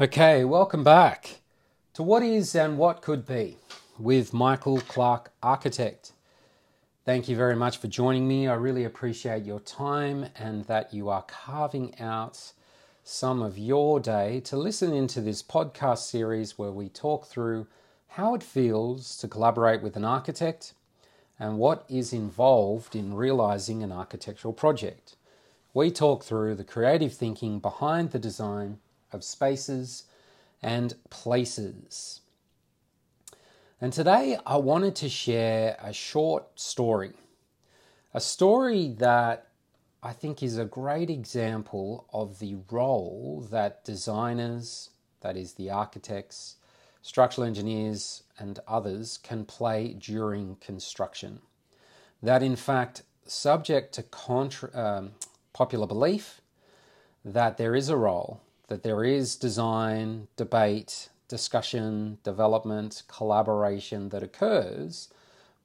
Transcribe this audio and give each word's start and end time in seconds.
Okay, 0.00 0.44
welcome 0.44 0.82
back 0.82 1.38
to 1.92 2.02
What 2.02 2.24
Is 2.24 2.56
and 2.56 2.76
What 2.78 3.00
Could 3.00 3.24
Be 3.24 3.58
with 3.96 4.34
Michael 4.34 4.80
Clarke 4.80 5.30
Architect. 5.40 6.10
Thank 7.04 7.28
you 7.28 7.36
very 7.36 7.54
much 7.54 7.76
for 7.76 7.86
joining 7.86 8.26
me. 8.26 8.48
I 8.48 8.54
really 8.54 8.82
appreciate 8.82 9.44
your 9.44 9.60
time 9.60 10.30
and 10.36 10.64
that 10.64 10.92
you 10.92 11.10
are 11.10 11.22
carving 11.22 11.96
out 12.00 12.54
some 13.04 13.40
of 13.40 13.56
your 13.56 14.00
day 14.00 14.40
to 14.40 14.56
listen 14.56 14.92
into 14.92 15.20
this 15.20 15.44
podcast 15.44 15.98
series 15.98 16.58
where 16.58 16.72
we 16.72 16.88
talk 16.88 17.28
through 17.28 17.68
how 18.08 18.34
it 18.34 18.42
feels 18.42 19.16
to 19.18 19.28
collaborate 19.28 19.80
with 19.80 19.94
an 19.94 20.04
architect 20.04 20.74
and 21.38 21.56
what 21.56 21.84
is 21.88 22.12
involved 22.12 22.96
in 22.96 23.14
realizing 23.14 23.84
an 23.84 23.92
architectural 23.92 24.54
project. 24.54 25.14
We 25.72 25.92
talk 25.92 26.24
through 26.24 26.56
the 26.56 26.64
creative 26.64 27.12
thinking 27.12 27.60
behind 27.60 28.10
the 28.10 28.18
design 28.18 28.80
of 29.14 29.24
spaces 29.24 30.04
and 30.62 30.94
places. 31.08 32.20
And 33.80 33.92
today 33.92 34.38
I 34.46 34.56
wanted 34.56 34.94
to 34.96 35.08
share 35.08 35.76
a 35.82 35.92
short 35.92 36.58
story. 36.58 37.12
A 38.12 38.20
story 38.20 38.94
that 38.98 39.48
I 40.02 40.12
think 40.12 40.42
is 40.42 40.58
a 40.58 40.64
great 40.64 41.10
example 41.10 42.06
of 42.12 42.38
the 42.38 42.56
role 42.70 43.46
that 43.50 43.84
designers, 43.84 44.90
that 45.20 45.36
is, 45.36 45.54
the 45.54 45.70
architects, 45.70 46.56
structural 47.02 47.46
engineers, 47.46 48.22
and 48.38 48.58
others, 48.68 49.18
can 49.18 49.44
play 49.44 49.94
during 49.94 50.56
construction. 50.56 51.40
That, 52.22 52.42
in 52.42 52.56
fact, 52.56 53.02
subject 53.26 53.94
to 53.94 54.02
contra- 54.02 54.74
um, 54.74 55.12
popular 55.52 55.86
belief, 55.86 56.40
that 57.24 57.56
there 57.56 57.74
is 57.74 57.88
a 57.88 57.96
role 57.96 58.40
that 58.68 58.82
there 58.82 59.04
is 59.04 59.36
design, 59.36 60.28
debate, 60.36 61.08
discussion, 61.28 62.18
development, 62.22 63.02
collaboration 63.08 64.08
that 64.10 64.22
occurs 64.22 65.08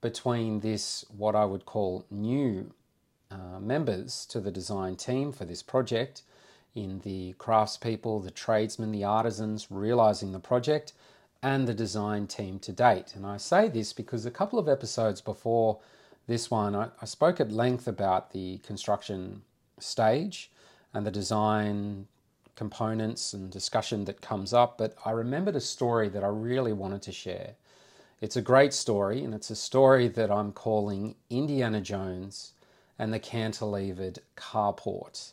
between 0.01 0.61
this, 0.61 1.05
what 1.15 1.35
I 1.35 1.45
would 1.45 1.65
call 1.65 2.05
new 2.09 2.71
uh, 3.31 3.59
members 3.59 4.25
to 4.27 4.39
the 4.39 4.51
design 4.51 4.95
team 4.95 5.31
for 5.31 5.45
this 5.45 5.61
project, 5.61 6.23
in 6.75 6.99
the 6.99 7.33
craftspeople, 7.39 8.23
the 8.23 8.31
tradesmen, 8.31 8.91
the 8.91 9.03
artisans 9.03 9.67
realizing 9.69 10.31
the 10.31 10.39
project, 10.39 10.93
and 11.41 11.67
the 11.67 11.73
design 11.73 12.27
team 12.27 12.59
to 12.59 12.71
date. 12.71 13.15
And 13.15 13.25
I 13.25 13.37
say 13.37 13.67
this 13.67 13.93
because 13.93 14.25
a 14.25 14.31
couple 14.31 14.59
of 14.59 14.69
episodes 14.69 15.21
before 15.21 15.79
this 16.27 16.51
one, 16.51 16.75
I, 16.75 16.89
I 17.01 17.05
spoke 17.05 17.39
at 17.39 17.51
length 17.51 17.87
about 17.87 18.31
the 18.31 18.59
construction 18.59 19.41
stage 19.79 20.51
and 20.93 21.05
the 21.05 21.11
design 21.11 22.07
components 22.59 23.31
and 23.31 23.49
discussion 23.49 24.03
that 24.03 24.19
comes 24.19 24.51
up, 24.53 24.77
but 24.77 24.93
I 25.05 25.11
remembered 25.11 25.55
a 25.55 25.61
story 25.61 26.09
that 26.09 26.25
I 26.25 26.27
really 26.27 26.73
wanted 26.73 27.01
to 27.03 27.13
share. 27.13 27.51
It's 28.19 28.35
a 28.35 28.41
great 28.41 28.73
story, 28.73 29.23
and 29.23 29.33
it's 29.33 29.49
a 29.49 29.55
story 29.55 30.09
that 30.09 30.29
I'm 30.29 30.51
calling 30.51 31.15
Indiana 31.29 31.79
Jones 31.79 32.51
and 32.99 33.13
the 33.13 33.19
Cantilevered 33.19 34.19
Carport. 34.35 35.31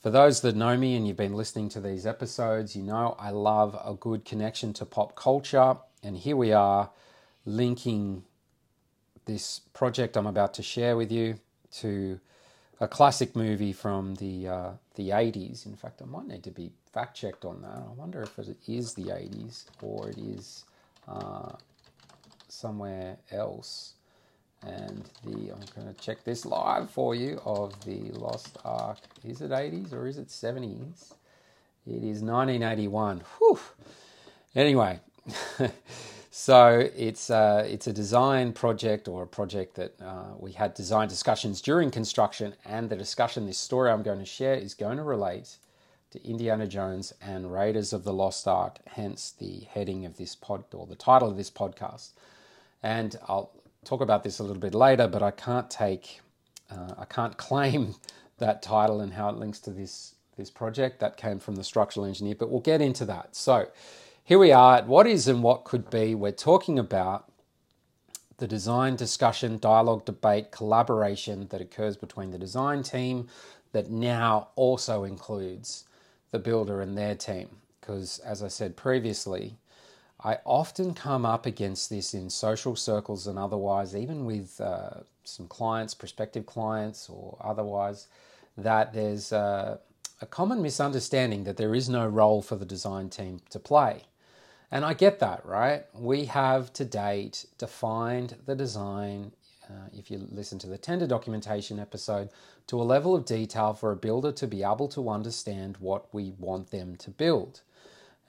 For 0.00 0.10
those 0.10 0.42
that 0.42 0.54
know 0.54 0.76
me 0.76 0.94
and 0.94 1.08
you've 1.08 1.16
been 1.16 1.34
listening 1.34 1.68
to 1.70 1.80
these 1.80 2.06
episodes, 2.06 2.76
you 2.76 2.84
know 2.84 3.16
I 3.18 3.30
love 3.30 3.74
a 3.84 3.94
good 3.94 4.24
connection 4.24 4.72
to 4.74 4.86
pop 4.86 5.16
culture, 5.16 5.76
and 6.04 6.16
here 6.16 6.36
we 6.36 6.52
are 6.52 6.90
linking 7.44 8.22
this 9.24 9.62
project 9.72 10.16
I'm 10.16 10.28
about 10.28 10.54
to 10.54 10.62
share 10.62 10.96
with 10.96 11.10
you 11.10 11.40
to 11.80 12.20
a 12.82 12.88
classic 12.88 13.36
movie 13.36 13.72
from 13.72 14.16
the 14.16 14.48
uh, 14.48 14.70
the 14.96 15.10
80s. 15.10 15.66
In 15.66 15.76
fact, 15.76 16.02
I 16.02 16.06
might 16.06 16.26
need 16.26 16.42
to 16.42 16.50
be 16.50 16.72
fact 16.92 17.16
checked 17.16 17.44
on 17.44 17.62
that. 17.62 17.68
I 17.88 17.92
wonder 17.96 18.22
if 18.22 18.36
it 18.40 18.56
is 18.66 18.94
the 18.94 19.04
80s 19.04 19.66
or 19.80 20.10
it 20.10 20.18
is 20.18 20.64
uh, 21.08 21.52
somewhere 22.48 23.18
else. 23.30 23.94
And 24.66 25.04
the 25.24 25.52
I'm 25.52 25.64
going 25.76 25.94
to 25.94 26.00
check 26.00 26.24
this 26.24 26.44
live 26.44 26.90
for 26.90 27.14
you 27.14 27.40
of 27.44 27.84
the 27.84 28.00
Lost 28.12 28.58
Ark. 28.64 28.98
Is 29.24 29.40
it 29.40 29.50
80s 29.52 29.92
or 29.92 30.08
is 30.08 30.18
it 30.18 30.28
70s? 30.28 31.14
It 31.86 32.02
is 32.04 32.22
1981. 32.22 33.22
Whew. 33.38 33.58
Anyway. 34.56 35.00
So 36.34 36.88
it's 36.96 37.28
uh, 37.28 37.62
it's 37.68 37.86
a 37.86 37.92
design 37.92 38.54
project 38.54 39.06
or 39.06 39.24
a 39.24 39.26
project 39.26 39.74
that 39.74 40.00
uh, 40.00 40.32
we 40.38 40.52
had 40.52 40.72
design 40.72 41.06
discussions 41.06 41.60
during 41.60 41.90
construction, 41.90 42.54
and 42.64 42.88
the 42.88 42.96
discussion, 42.96 43.44
this 43.44 43.58
story 43.58 43.90
I'm 43.90 44.02
going 44.02 44.18
to 44.18 44.24
share, 44.24 44.54
is 44.54 44.72
going 44.72 44.96
to 44.96 45.02
relate 45.02 45.58
to 46.10 46.26
Indiana 46.26 46.66
Jones 46.66 47.12
and 47.20 47.52
Raiders 47.52 47.92
of 47.92 48.04
the 48.04 48.14
Lost 48.14 48.48
Ark. 48.48 48.78
Hence 48.86 49.30
the 49.30 49.66
heading 49.74 50.06
of 50.06 50.16
this 50.16 50.34
pod 50.34 50.64
or 50.72 50.86
the 50.86 50.94
title 50.94 51.28
of 51.28 51.36
this 51.36 51.50
podcast. 51.50 52.12
And 52.82 53.14
I'll 53.28 53.50
talk 53.84 54.00
about 54.00 54.24
this 54.24 54.38
a 54.38 54.42
little 54.42 54.62
bit 54.62 54.74
later, 54.74 55.08
but 55.08 55.22
I 55.22 55.32
can't 55.32 55.68
take, 55.68 56.22
uh, 56.70 56.94
I 56.96 57.04
can't 57.04 57.36
claim 57.36 57.96
that 58.38 58.62
title 58.62 59.02
and 59.02 59.12
how 59.12 59.28
it 59.28 59.36
links 59.36 59.60
to 59.60 59.70
this 59.70 60.14
this 60.38 60.48
project. 60.48 60.98
That 61.00 61.18
came 61.18 61.38
from 61.38 61.56
the 61.56 61.64
structural 61.64 62.06
engineer, 62.06 62.36
but 62.36 62.48
we'll 62.48 62.60
get 62.60 62.80
into 62.80 63.04
that. 63.04 63.36
So 63.36 63.68
here 64.24 64.38
we 64.38 64.52
are 64.52 64.76
at 64.76 64.86
what 64.86 65.06
is 65.06 65.26
and 65.26 65.42
what 65.42 65.64
could 65.64 65.90
be. 65.90 66.14
We're 66.14 66.30
talking 66.30 66.78
about 66.78 67.30
the 68.38 68.46
design 68.46 68.94
discussion, 68.94 69.58
dialogue, 69.58 70.04
debate, 70.04 70.52
collaboration 70.52 71.48
that 71.48 71.60
occurs 71.60 71.96
between 71.96 72.30
the 72.30 72.38
design 72.38 72.84
team 72.84 73.28
that 73.72 73.90
now 73.90 74.48
also 74.54 75.02
includes 75.02 75.84
the 76.30 76.38
builder 76.38 76.80
and 76.80 76.96
their 76.96 77.16
team. 77.16 77.48
Because, 77.80 78.20
as 78.20 78.44
I 78.44 78.48
said 78.48 78.76
previously, 78.76 79.56
I 80.22 80.38
often 80.44 80.94
come 80.94 81.26
up 81.26 81.44
against 81.44 81.90
this 81.90 82.14
in 82.14 82.30
social 82.30 82.76
circles 82.76 83.26
and 83.26 83.36
otherwise, 83.36 83.96
even 83.96 84.24
with 84.24 84.60
uh, 84.60 85.00
some 85.24 85.48
clients, 85.48 85.94
prospective 85.94 86.46
clients, 86.46 87.08
or 87.08 87.36
otherwise, 87.42 88.06
that 88.56 88.92
there's 88.92 89.32
a 89.32 89.80
common 90.30 90.62
misunderstanding 90.62 91.42
that 91.42 91.56
there 91.56 91.74
is 91.74 91.88
no 91.88 92.06
role 92.06 92.40
for 92.40 92.54
the 92.54 92.64
design 92.64 93.10
team 93.10 93.40
to 93.50 93.58
play. 93.58 94.04
And 94.72 94.86
I 94.86 94.94
get 94.94 95.18
that, 95.18 95.44
right? 95.44 95.84
We 95.92 96.24
have 96.24 96.72
to 96.72 96.84
date 96.86 97.44
defined 97.58 98.36
the 98.46 98.56
design, 98.56 99.32
uh, 99.68 99.88
if 99.92 100.10
you 100.10 100.26
listen 100.30 100.58
to 100.60 100.66
the 100.66 100.78
tender 100.78 101.06
documentation 101.06 101.78
episode, 101.78 102.30
to 102.68 102.80
a 102.80 102.82
level 102.82 103.14
of 103.14 103.26
detail 103.26 103.74
for 103.74 103.92
a 103.92 103.96
builder 103.96 104.32
to 104.32 104.46
be 104.46 104.62
able 104.62 104.88
to 104.88 105.10
understand 105.10 105.76
what 105.76 106.06
we 106.14 106.32
want 106.38 106.70
them 106.70 106.96
to 106.96 107.10
build. 107.10 107.60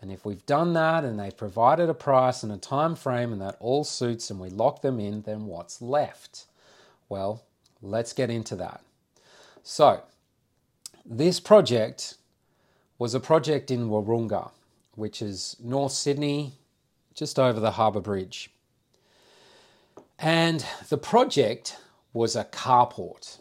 And 0.01 0.11
if 0.11 0.25
we've 0.25 0.45
done 0.45 0.73
that 0.73 1.05
and 1.05 1.17
they've 1.17 1.35
provided 1.35 1.87
a 1.87 1.93
price 1.93 2.43
and 2.43 2.51
a 2.51 2.57
time 2.57 2.95
frame 2.95 3.31
and 3.31 3.41
that 3.41 3.55
all 3.61 3.85
suits 3.85 4.29
and 4.29 4.37
we 4.37 4.49
lock 4.49 4.81
them 4.81 4.99
in, 4.99 5.21
then 5.21 5.45
what's 5.45 5.81
left? 5.81 6.45
Well, 7.07 7.45
let's 7.81 8.11
get 8.11 8.29
into 8.29 8.57
that. 8.57 8.81
So, 9.63 10.01
this 11.05 11.39
project 11.39 12.15
was 12.99 13.13
a 13.13 13.21
project 13.21 13.71
in 13.71 13.87
Wahroonga 13.87 14.51
which 14.95 15.21
is 15.21 15.55
North 15.59 15.91
Sydney, 15.91 16.53
just 17.13 17.39
over 17.39 17.59
the 17.59 17.71
Harbour 17.71 18.01
Bridge. 18.01 18.49
And 20.19 20.65
the 20.89 20.97
project 20.97 21.77
was 22.13 22.35
a 22.35 22.45
carport. 22.45 23.39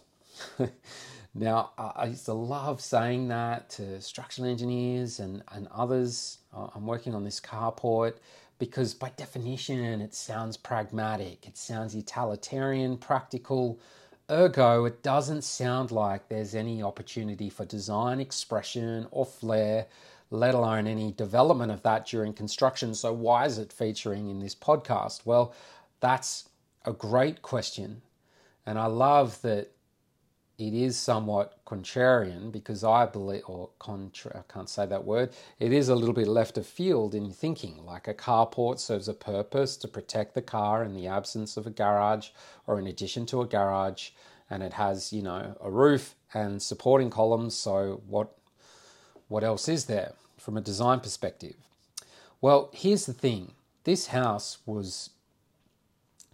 now, 1.35 1.71
I 1.79 2.07
used 2.07 2.25
to 2.25 2.33
love 2.33 2.81
saying 2.81 3.29
that 3.29 3.71
to 3.71 4.01
structural 4.01 4.49
engineers 4.49 5.21
and, 5.21 5.43
and 5.53 5.69
others. 5.69 6.39
I'm 6.53 6.87
working 6.87 7.15
on 7.15 7.25
this 7.25 7.41
carport 7.41 8.15
because, 8.59 8.95
by 8.95 9.11
definition, 9.17 10.01
it 10.01 10.15
sounds 10.15 10.57
pragmatic, 10.57 11.47
it 11.47 11.57
sounds 11.57 11.95
utilitarian, 11.95 12.97
practical. 12.97 13.79
Ergo, 14.31 14.87
it 14.87 15.03
doesn't 15.03 15.43
sound 15.43 15.91
like 15.91 16.29
there's 16.29 16.55
any 16.55 16.83
opportunity 16.83 17.51
for 17.51 17.65
design 17.65 18.19
expression 18.21 19.07
or 19.11 19.27
flair 19.27 19.87
let 20.33 20.55
alone 20.55 20.87
any 20.87 21.13
development 21.13 21.71
of 21.71 21.83
that 21.83 22.07
during 22.07 22.33
construction. 22.33 22.95
So, 22.95 23.13
why 23.13 23.45
is 23.45 23.59
it 23.59 23.73
featuring 23.73 24.31
in 24.31 24.41
this 24.41 24.55
podcast? 24.55 25.27
Well, 25.27 25.55
that's 26.01 26.49
a 26.85 26.93
great 26.93 27.43
question. 27.43 28.01
And 28.65 28.79
I 28.79 28.87
love 28.87 29.41
that 29.43 29.73
it 30.59 30.73
is 30.73 30.97
somewhat 30.97 31.59
contrarian 31.67 32.51
because 32.51 32.83
I 32.83 33.05
believe, 33.05 33.43
or 33.47 33.71
contra, 33.79 34.39
I 34.39 34.53
can't 34.53 34.71
say 34.71 34.87
that 34.87 35.05
word, 35.05 35.33
it 35.59 35.73
is 35.73 35.89
a 35.91 35.95
little 35.95 36.15
bit 36.15 36.29
left 36.29 36.57
of 36.57 36.67
field 36.67 37.15
in 37.15 37.31
thinking. 37.31 37.85
Like 37.85 38.09
a 38.09 38.15
carport 38.15 38.79
serves 38.79 39.09
a 39.09 39.15
purpose 39.15 39.77
to 39.79 39.89
protect 39.89 40.35
the 40.35 40.43
car 40.43 40.83
in 40.83 40.95
the 40.95 41.09
absence 41.09 41.59
of 41.59 41.67
a 41.67 41.71
garage 41.71 42.31
or 42.67 42.79
in 42.79 42.87
addition 42.87 43.27
to 43.27 43.43
a 43.43 43.47
garage, 43.47 44.11
and 44.49 44.63
it 44.63 44.75
has, 44.75 45.13
you 45.13 45.23
know, 45.23 45.57
a 45.61 45.71
roof 45.71 46.15
and 46.33 46.63
supporting 46.63 47.11
columns. 47.11 47.55
So, 47.55 48.01
what 48.07 48.35
what 49.29 49.45
else 49.45 49.69
is 49.69 49.87
there? 49.87 50.13
From 50.43 50.57
a 50.57 50.61
design 50.61 51.01
perspective? 51.01 51.55
Well, 52.41 52.71
here's 52.73 53.07
the 53.07 53.15
thing 53.15 53.53
this 53.85 54.09
house 54.09 54.59
was 54.67 55.11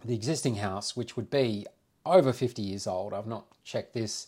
the 0.03 0.15
existing 0.15 0.55
house, 0.55 0.95
which 0.95 1.15
would 1.15 1.29
be 1.29 1.67
over 2.05 2.33
50 2.33 2.61
years 2.61 2.87
old. 2.87 3.13
I've 3.13 3.27
not 3.27 3.45
checked 3.63 3.93
this 3.93 4.27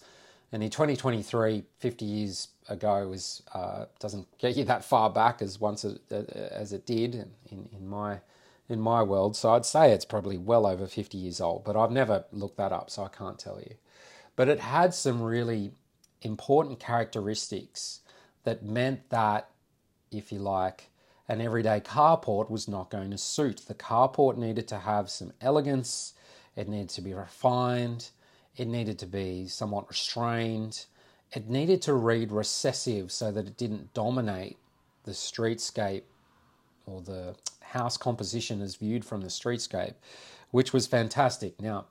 And 0.52 0.64
in 0.64 0.70
2023, 0.70 1.64
50 1.80 2.06
years 2.06 2.50
ago 2.70 3.08
was 3.08 3.44
uh, 3.54 3.86
doesn't 4.00 4.28
get 4.38 4.58
you 4.58 4.66
that 4.66 4.84
far 4.84 5.10
back 5.10 5.42
as 5.42 5.60
once 5.60 5.86
it, 5.86 6.02
uh, 6.12 6.24
as 6.52 6.74
it 6.74 6.86
did 6.86 7.16
in, 7.16 7.70
in 7.72 7.88
my 7.88 8.20
in 8.70 8.80
my 8.82 9.04
world. 9.04 9.36
So 9.36 9.52
I'd 9.54 9.66
say 9.66 9.92
it's 9.92 10.06
probably 10.06 10.38
well 10.38 10.66
over 10.66 10.88
50 10.88 11.18
years 11.18 11.42
old, 11.42 11.64
but 11.66 11.76
I've 11.76 11.92
never 11.92 12.26
looked 12.32 12.58
that 12.58 12.72
up, 12.72 12.90
so 12.90 13.04
I 13.04 13.10
can't 13.10 13.38
tell 13.40 13.60
you. 13.60 13.76
But 14.38 14.48
it 14.50 14.60
had 14.62 14.94
some 14.94 15.22
really 15.22 15.74
important 16.22 16.80
characteristics 16.80 18.02
that 18.46 18.64
meant 18.64 19.10
that, 19.10 19.50
if 20.12 20.32
you 20.32 20.40
like, 20.40 20.90
an 21.28 21.42
everyday 21.42 21.80
carport 21.80 22.50
was 22.50 22.68
not 22.68 22.90
going 22.90 23.12
to 23.12 23.18
suit. 23.18 23.64
The 23.68 23.74
carport 23.74 24.38
needed 24.38 24.68
to 24.70 24.80
have 24.80 25.10
some 25.10 25.32
elegance, 25.42 26.14
it 26.56 26.68
needed 26.68 26.90
to 26.90 27.02
be 27.02 27.14
refined, 27.14 28.10
it 28.58 28.68
needed 28.68 29.00
to 29.00 29.06
be 29.06 29.48
somewhat 29.48 29.88
restrained, 29.90 30.86
it 31.32 31.50
needed 31.50 31.82
to 31.84 31.94
read 31.94 32.32
recessive 32.32 33.12
so 33.12 33.32
that 33.32 33.48
it 33.48 33.58
didn't 33.58 33.94
dominate 33.94 34.58
the 35.06 35.12
streetscape 35.12 36.04
or 36.86 37.02
the 37.02 37.36
house 37.62 37.96
composition 37.96 38.62
as 38.62 38.76
viewed 38.76 39.06
from 39.06 39.22
the 39.22 39.28
streetscape, 39.28 39.94
which 40.52 40.74
was 40.74 40.86
fantastic. 40.88 41.60
Now, 41.62 41.86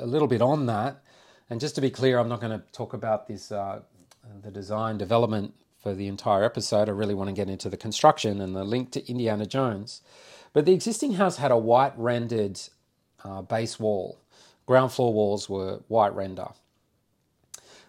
a 0.00 0.06
little 0.06 0.28
bit 0.28 0.40
on 0.40 0.66
that, 0.66 1.02
and 1.50 1.60
just 1.60 1.74
to 1.74 1.80
be 1.80 1.90
clear, 1.90 2.18
I'm 2.18 2.28
not 2.28 2.40
going 2.40 2.58
to 2.58 2.64
talk 2.72 2.94
about 2.94 3.26
this 3.26 3.50
uh, 3.50 3.80
the 4.42 4.50
design 4.50 4.96
development 4.96 5.52
for 5.82 5.94
the 5.94 6.06
entire 6.06 6.44
episode. 6.44 6.88
I 6.88 6.92
really 6.92 7.14
want 7.14 7.28
to 7.28 7.34
get 7.34 7.50
into 7.50 7.68
the 7.68 7.76
construction 7.76 8.40
and 8.40 8.54
the 8.54 8.64
link 8.64 8.92
to 8.92 9.10
Indiana 9.10 9.46
Jones. 9.46 10.00
But 10.52 10.64
the 10.64 10.72
existing 10.72 11.14
house 11.14 11.38
had 11.38 11.50
a 11.50 11.56
white 11.56 11.98
rendered 11.98 12.60
uh, 13.24 13.42
base 13.42 13.80
wall. 13.80 14.18
Ground 14.66 14.92
floor 14.92 15.12
walls 15.12 15.48
were 15.48 15.80
white 15.88 16.14
render. 16.14 16.48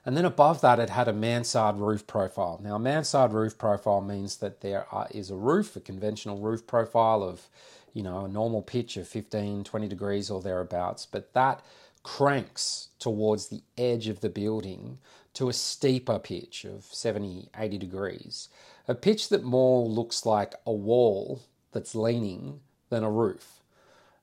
And 0.05 0.17
then 0.17 0.25
above 0.25 0.61
that, 0.61 0.79
it 0.79 0.89
had 0.89 1.07
a 1.07 1.13
mansard 1.13 1.77
roof 1.77 2.05
profile. 2.07 2.59
Now, 2.61 2.75
a 2.75 2.79
mansard 2.79 3.31
roof 3.31 3.57
profile 3.57 4.01
means 4.01 4.37
that 4.37 4.61
there 4.61 4.85
are, 4.91 5.07
is 5.11 5.29
a 5.29 5.35
roof, 5.35 5.75
a 5.75 5.79
conventional 5.79 6.39
roof 6.39 6.67
profile 6.67 7.23
of, 7.23 7.47
you 7.93 8.03
know, 8.03 8.25
a 8.25 8.27
normal 8.27 8.61
pitch 8.61 8.97
of 8.97 9.07
15, 9.07 9.63
20 9.63 9.87
degrees 9.87 10.29
or 10.29 10.41
thereabouts, 10.41 11.05
but 11.05 11.33
that 11.33 11.61
cranks 12.03 12.89
towards 12.99 13.47
the 13.47 13.61
edge 13.77 14.09
of 14.09 14.19
the 14.19 14.29
building 14.29 14.97
to 15.33 15.49
a 15.49 15.53
steeper 15.53 16.19
pitch 16.19 16.65
of 16.65 16.85
70, 16.85 17.49
80 17.57 17.77
degrees. 17.77 18.49
A 18.87 18.95
pitch 18.95 19.29
that 19.29 19.43
more 19.43 19.87
looks 19.87 20.25
like 20.25 20.53
a 20.65 20.71
wall 20.71 21.41
that's 21.71 21.95
leaning 21.95 22.59
than 22.89 23.03
a 23.03 23.09
roof. 23.09 23.61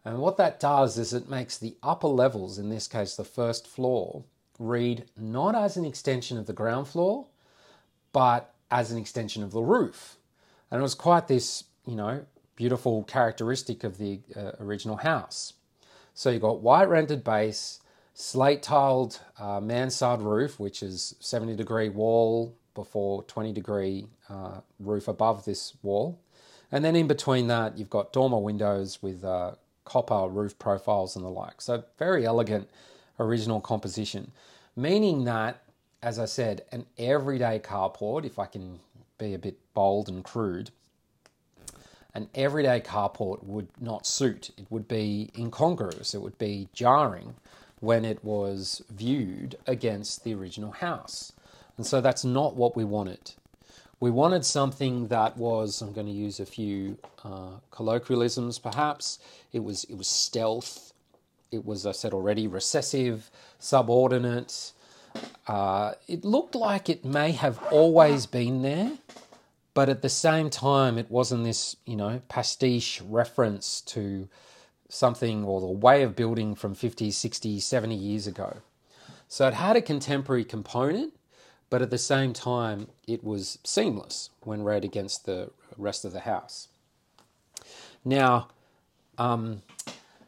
And 0.05 0.19
what 0.19 0.37
that 0.39 0.61
does 0.61 0.97
is 0.97 1.13
it 1.13 1.29
makes 1.29 1.59
the 1.59 1.77
upper 1.83 2.09
levels, 2.09 2.59
in 2.59 2.69
this 2.69 2.87
case 2.87 3.17
the 3.17 3.25
first 3.25 3.67
floor, 3.67 4.25
read 4.59 5.07
not 5.17 5.55
as 5.55 5.77
an 5.77 5.85
extension 5.85 6.39
of 6.39 6.47
the 6.47 6.53
ground 6.53 6.89
floor, 6.89 7.27
but 8.13 8.55
as 8.71 8.91
an 8.91 8.99
extension 8.99 9.43
of 9.43 9.51
the 9.51 9.63
roof. 9.63 10.17
And 10.71 10.79
it 10.79 10.83
was 10.83 10.95
quite 10.95 11.29
this, 11.29 11.65
you 11.87 11.97
know, 11.97 12.25
beautiful 12.57 13.03
characteristic 13.05 13.85
of 13.85 13.99
the 13.99 14.21
uh, 14.37 14.53
original 14.61 14.97
house. 14.97 15.55
So 16.15 16.31
you've 16.31 16.43
got 16.43 16.61
white 16.61 16.89
rendered 16.89 17.25
base, 17.25 17.81
slate 18.21 18.63
tiled 18.63 19.19
uh, 19.39 19.61
mansard 19.61 20.21
roof, 20.21 20.61
which 20.61 20.83
is 20.83 21.15
70 21.21 21.57
degree 21.57 21.89
wall 21.89 22.55
before 22.75 23.23
20 23.25 23.53
degree 23.53 24.07
uh, 24.29 24.61
roof 24.79 25.09
above 25.09 25.45
this 25.47 25.73
wall. 25.83 26.21
And 26.71 26.85
then 26.85 26.95
in 26.95 27.09
between 27.09 27.49
that, 27.49 27.79
you've 27.79 27.91
got 27.91 28.13
dormer 28.13 28.39
windows 28.39 29.03
with 29.03 29.25
uh, 29.25 29.53
copper 29.85 30.29
roof 30.29 30.59
profiles 30.59 31.17
and 31.17 31.25
the 31.25 31.31
like. 31.31 31.63
So 31.63 31.83
very 31.99 32.27
elegant 32.27 32.69
original 33.19 33.61
composition, 33.61 34.33
meaning 34.77 35.25
that, 35.25 35.63
as 36.03 36.19
I 36.19 36.27
said, 36.27 36.63
an 36.71 36.87
everyday 36.99 37.59
carport, 37.59 38.25
if 38.25 38.39
I 38.39 38.47
can 38.47 38.81
be 39.19 39.35
a 39.35 39.39
bit 39.39 39.59
bold 39.73 40.09
and 40.09 40.23
crude, 40.23 40.71
an 42.15 42.29
everyday 42.35 42.81
carport 42.81 43.43
would 43.45 43.69
not 43.81 44.07
suit. 44.07 44.51
It 44.59 44.67
would 44.69 44.89
be 44.89 45.31
incongruous, 45.37 46.15
it 46.15 46.21
would 46.21 46.39
be 46.39 46.69
jarring 46.75 47.35
when 47.81 48.05
it 48.05 48.23
was 48.23 48.83
viewed 48.91 49.57
against 49.67 50.23
the 50.23 50.35
original 50.35 50.71
house. 50.71 51.33
And 51.77 51.87
so 51.87 52.01
that's 52.01 52.25
not 52.25 52.55
what 52.55 52.77
we 52.77 52.85
wanted. 52.85 53.33
We 54.01 54.11
wanted 54.11 54.45
something 54.45 55.09
that 55.09 55.37
was, 55.37 55.83
I'm 55.83 55.93
going 55.93 56.07
to 56.07 56.13
use 56.13 56.41
a 56.41 56.47
few 56.47 56.99
uh, 57.25 57.57
colloquialisms 57.71 58.59
perhaps, 58.59 59.19
it 59.53 59.65
was, 59.65 59.85
it 59.85 59.95
was 59.95 60.09
stealth, 60.09 60.93
it 61.51 61.65
was, 61.67 61.85
I 61.85 61.93
said 61.93 62.13
already, 62.13 62.47
recessive, 62.47 63.31
subordinate. 63.59 64.73
Uh, 65.47 65.93
it 66.07 66.25
looked 66.25 66.55
like 66.55 66.89
it 66.89 67.05
may 67.05 67.33
have 67.33 67.63
always 67.71 68.27
been 68.27 68.63
there, 68.63 68.93
but 69.75 69.89
at 69.89 70.03
the 70.03 70.09
same 70.09 70.49
time, 70.49 70.97
it 70.97 71.11
wasn't 71.11 71.45
this, 71.45 71.77
you 71.85 71.97
know, 71.97 72.23
pastiche 72.29 73.03
reference 73.03 73.81
to 73.83 74.29
something 74.91 75.45
or 75.45 75.61
the 75.61 75.67
way 75.67 76.03
of 76.03 76.17
building 76.17 76.55
from 76.55 76.75
50, 76.75 77.11
60, 77.11 77.61
70 77.61 77.95
years 77.95 78.27
ago. 78.27 78.59
So 79.29 79.47
it 79.47 79.55
had 79.55 79.77
a 79.77 79.83
contemporary 79.83 80.45
component, 80.45 81.15
but 81.71 81.81
at 81.81 81.91
the 81.91 81.99
same 81.99 82.33
time, 82.33 82.89
it 83.07 83.23
was 83.23 83.59
seamless 83.65 84.31
when 84.41 84.63
read 84.63 84.85
against 84.85 85.25
the 85.25 85.51
rest 85.79 86.05
of 86.05 86.13
the 86.13 86.21
house. 86.21 86.69
Now, 88.05 88.49
um, 89.19 89.63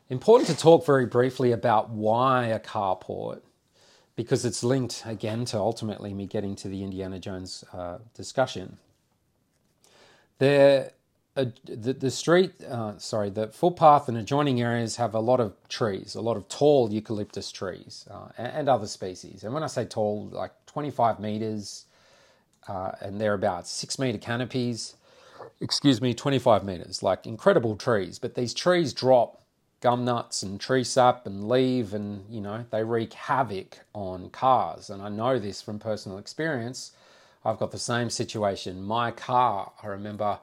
important 0.09 0.49
to 0.50 0.56
talk 0.56 0.87
very 0.87 1.06
briefly 1.06 1.50
about 1.50 1.91
why 1.91 2.47
a 2.47 2.61
carport, 2.61 3.41
because 4.14 4.44
it's 4.44 4.62
linked 4.62 5.03
again 5.05 5.44
to 5.47 5.59
ultimately 5.59 6.14
me 6.14 6.26
getting 6.26 6.55
to 6.56 6.69
the 6.69 6.85
Indiana 6.85 7.19
Jones 7.19 7.64
uh, 7.73 7.99
discussion. 8.14 8.79
There, 10.38 10.93
the, 11.34 11.93
the 11.94 12.11
street, 12.11 12.52
uh, 12.64 12.99
sorry, 12.99 13.31
the 13.31 13.49
footpath 13.49 14.08
and 14.08 14.19
adjoining 14.19 14.61
areas 14.61 14.96
have 14.96 15.14
a 15.14 15.20
lot 15.20 15.40
of 15.40 15.55
trees, 15.69 16.14
a 16.14 16.20
lot 16.20 16.37
of 16.37 16.46
tall 16.49 16.93
eucalyptus 16.93 17.50
trees 17.50 18.06
uh, 18.11 18.29
and, 18.37 18.52
and, 18.52 18.69
other 18.69 18.87
species. 18.87 19.43
And 19.43 19.55
when 19.55 19.62
I 19.62 19.67
say 19.67 19.87
tall, 19.87 20.29
like 20.31 20.52
25 20.67 21.20
meters 21.20 21.87
uh, 22.69 22.93
and 23.00 23.19
thereabouts, 23.19 23.70
six 23.70 23.99
meter 23.99 24.19
canopies, 24.19 24.96
excuse 25.61 26.02
me, 26.02 26.12
25 26.12 26.64
meters, 26.64 27.02
like 27.02 27.26
incredible 27.26 27.76
trees. 27.76 28.19
But 28.19 28.35
these 28.35 28.52
trees 28.52 28.93
drop 28.93 29.40
gum 29.81 30.05
nuts 30.05 30.43
and 30.43 30.61
tree 30.61 30.85
sap 30.85 31.26
and 31.26 31.49
leave, 31.49 31.94
and 31.94 32.25
you 32.31 32.43
know, 32.43 32.67
they 32.70 32.85
wreak 32.85 33.14
havoc 33.14 33.78
on 33.94 34.28
cars. 34.31 34.90
And 34.90 35.00
I 35.00 35.08
know 35.08 35.38
this 35.38 35.62
from 35.62 35.78
personal 35.78 36.19
experience. 36.19 36.93
I've 37.44 37.58
got 37.58 37.73
the 37.73 37.78
same 37.78 38.11
situation. 38.11 38.82
My 38.82 39.11
car, 39.11 39.73
I 39.82 39.87
remember 39.88 40.38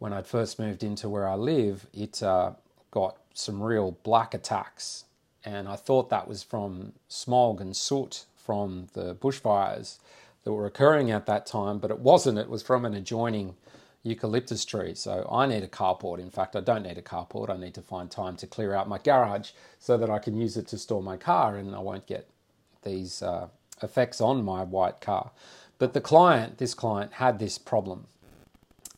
when 0.00 0.14
I'd 0.14 0.26
first 0.26 0.58
moved 0.58 0.82
into 0.82 1.08
where 1.08 1.28
I 1.28 1.34
live, 1.34 1.86
it 1.92 2.22
uh, 2.22 2.52
got 2.90 3.18
some 3.34 3.62
real 3.62 3.92
black 4.02 4.34
attacks. 4.34 5.04
And 5.44 5.68
I 5.68 5.76
thought 5.76 6.08
that 6.08 6.26
was 6.26 6.42
from 6.42 6.94
smog 7.06 7.60
and 7.60 7.76
soot 7.76 8.24
from 8.34 8.88
the 8.94 9.14
bushfires 9.14 9.98
that 10.42 10.52
were 10.52 10.66
occurring 10.66 11.10
at 11.10 11.26
that 11.26 11.44
time, 11.44 11.78
but 11.78 11.90
it 11.90 11.98
wasn't. 11.98 12.38
It 12.38 12.48
was 12.48 12.62
from 12.62 12.86
an 12.86 12.94
adjoining 12.94 13.54
eucalyptus 14.02 14.64
tree. 14.64 14.94
So 14.94 15.28
I 15.30 15.44
need 15.44 15.62
a 15.62 15.68
carport. 15.68 16.18
In 16.18 16.30
fact, 16.30 16.56
I 16.56 16.60
don't 16.60 16.84
need 16.84 16.96
a 16.96 17.02
carport. 17.02 17.50
I 17.50 17.58
need 17.58 17.74
to 17.74 17.82
find 17.82 18.10
time 18.10 18.36
to 18.36 18.46
clear 18.46 18.74
out 18.74 18.88
my 18.88 18.96
garage 18.96 19.50
so 19.78 19.98
that 19.98 20.08
I 20.08 20.18
can 20.18 20.34
use 20.34 20.56
it 20.56 20.66
to 20.68 20.78
store 20.78 21.02
my 21.02 21.18
car 21.18 21.56
and 21.56 21.76
I 21.76 21.80
won't 21.80 22.06
get 22.06 22.26
these 22.82 23.22
uh, 23.22 23.48
effects 23.82 24.22
on 24.22 24.42
my 24.46 24.64
white 24.64 25.02
car. 25.02 25.30
But 25.78 25.92
the 25.92 26.00
client, 26.00 26.56
this 26.56 26.72
client, 26.72 27.12
had 27.12 27.38
this 27.38 27.58
problem 27.58 28.06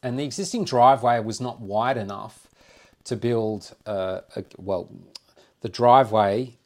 and 0.02 0.18
the 0.18 0.24
existing 0.24 0.64
driveway 0.64 1.20
was 1.20 1.40
not 1.40 1.60
wide 1.60 1.96
enough 1.96 2.48
to 3.04 3.16
build 3.16 3.74
a, 3.86 4.22
a, 4.36 4.44
well 4.58 4.90
the 5.60 5.68
driveway 5.68 6.56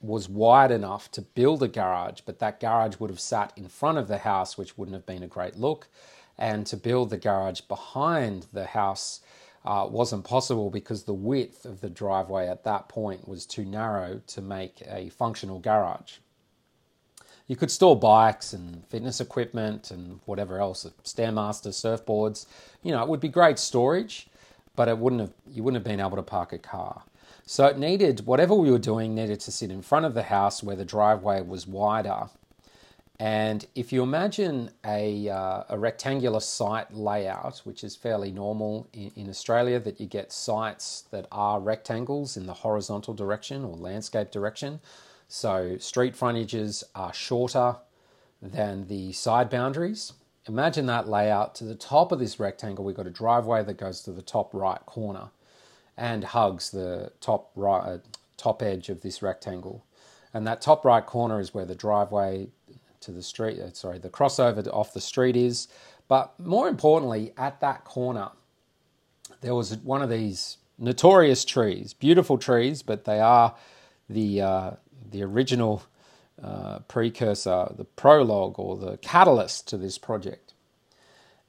was 0.00 0.28
wide 0.28 0.70
enough 0.70 1.10
to 1.12 1.20
build 1.20 1.62
a 1.62 1.68
garage 1.68 2.20
but 2.24 2.38
that 2.38 2.58
garage 2.58 2.98
would 2.98 3.10
have 3.10 3.20
sat 3.20 3.52
in 3.56 3.68
front 3.68 3.98
of 3.98 4.08
the 4.08 4.18
house 4.18 4.56
which 4.56 4.78
wouldn't 4.78 4.94
have 4.94 5.06
been 5.06 5.22
a 5.22 5.28
great 5.28 5.56
look. 5.56 5.88
And 6.38 6.66
to 6.68 6.76
build 6.78 7.10
the 7.10 7.18
garage 7.18 7.60
behind 7.60 8.46
the 8.52 8.64
house 8.64 9.20
uh, 9.62 9.86
wasn't 9.90 10.24
possible 10.24 10.70
because 10.70 11.02
the 11.02 11.12
width 11.12 11.66
of 11.66 11.82
the 11.82 11.90
driveway 11.90 12.48
at 12.48 12.64
that 12.64 12.88
point 12.88 13.28
was 13.28 13.44
too 13.44 13.64
narrow 13.66 14.22
to 14.28 14.40
make 14.40 14.82
a 14.86 15.10
functional 15.10 15.58
garage 15.58 16.14
you 17.50 17.56
could 17.56 17.68
store 17.72 17.98
bikes 17.98 18.52
and 18.52 18.86
fitness 18.86 19.20
equipment 19.20 19.90
and 19.90 20.20
whatever 20.24 20.60
else, 20.60 20.86
Stairmaster, 21.02 21.70
surfboards. 21.70 22.46
You 22.84 22.92
know, 22.92 23.02
it 23.02 23.08
would 23.08 23.18
be 23.18 23.28
great 23.28 23.58
storage, 23.58 24.28
but 24.76 24.86
it 24.86 24.96
wouldn't 24.96 25.20
have 25.20 25.32
you 25.52 25.64
wouldn't 25.64 25.84
have 25.84 25.90
been 25.92 25.98
able 25.98 26.14
to 26.14 26.22
park 26.22 26.52
a 26.52 26.58
car. 26.58 27.02
So 27.44 27.66
it 27.66 27.76
needed 27.76 28.24
whatever 28.24 28.54
we 28.54 28.70
were 28.70 28.78
doing 28.78 29.16
needed 29.16 29.40
to 29.40 29.50
sit 29.50 29.72
in 29.72 29.82
front 29.82 30.06
of 30.06 30.14
the 30.14 30.22
house 30.22 30.62
where 30.62 30.76
the 30.76 30.84
driveway 30.84 31.40
was 31.40 31.66
wider. 31.66 32.28
And 33.18 33.66
if 33.74 33.92
you 33.92 34.04
imagine 34.04 34.70
a, 34.86 35.28
uh, 35.28 35.64
a 35.70 35.76
rectangular 35.76 36.38
site 36.38 36.94
layout, 36.94 37.62
which 37.64 37.82
is 37.82 37.96
fairly 37.96 38.30
normal 38.30 38.86
in, 38.92 39.10
in 39.16 39.28
Australia, 39.28 39.80
that 39.80 40.00
you 40.00 40.06
get 40.06 40.30
sites 40.30 41.02
that 41.10 41.26
are 41.32 41.58
rectangles 41.58 42.36
in 42.36 42.46
the 42.46 42.54
horizontal 42.54 43.12
direction 43.12 43.64
or 43.64 43.74
landscape 43.74 44.30
direction, 44.30 44.78
So 45.32 45.78
street 45.78 46.16
frontages 46.16 46.82
are 46.92 47.12
shorter 47.12 47.76
than 48.42 48.88
the 48.88 49.12
side 49.12 49.48
boundaries. 49.48 50.12
Imagine 50.48 50.86
that 50.86 51.08
layout. 51.08 51.54
To 51.56 51.64
the 51.64 51.76
top 51.76 52.10
of 52.10 52.18
this 52.18 52.40
rectangle, 52.40 52.84
we've 52.84 52.96
got 52.96 53.06
a 53.06 53.10
driveway 53.10 53.62
that 53.62 53.74
goes 53.74 54.02
to 54.02 54.10
the 54.10 54.22
top 54.22 54.52
right 54.52 54.84
corner 54.86 55.28
and 55.96 56.24
hugs 56.24 56.72
the 56.72 57.12
top 57.20 57.52
right, 57.54 57.78
uh, 57.78 57.98
top 58.36 58.60
edge 58.60 58.88
of 58.88 59.02
this 59.02 59.22
rectangle. 59.22 59.84
And 60.34 60.44
that 60.48 60.60
top 60.60 60.84
right 60.84 61.06
corner 61.06 61.38
is 61.38 61.54
where 61.54 61.64
the 61.64 61.76
driveway 61.76 62.48
to 62.98 63.12
the 63.12 63.22
street, 63.22 63.60
uh, 63.60 63.72
sorry, 63.72 64.00
the 64.00 64.10
crossover 64.10 64.66
off 64.74 64.92
the 64.92 65.00
street 65.00 65.36
is. 65.36 65.68
But 66.08 66.34
more 66.40 66.66
importantly, 66.66 67.34
at 67.36 67.60
that 67.60 67.84
corner, 67.84 68.30
there 69.42 69.54
was 69.54 69.76
one 69.76 70.02
of 70.02 70.10
these 70.10 70.56
notorious 70.76 71.44
trees, 71.44 71.94
beautiful 71.94 72.36
trees, 72.36 72.82
but 72.82 73.04
they 73.04 73.20
are 73.20 73.54
the 74.08 74.40
uh, 74.42 74.70
the 75.10 75.22
original 75.22 75.82
uh, 76.42 76.80
precursor, 76.80 77.72
the 77.76 77.84
prologue 77.84 78.58
or 78.58 78.76
the 78.76 78.96
catalyst 78.98 79.68
to 79.68 79.76
this 79.76 79.98
project. 79.98 80.54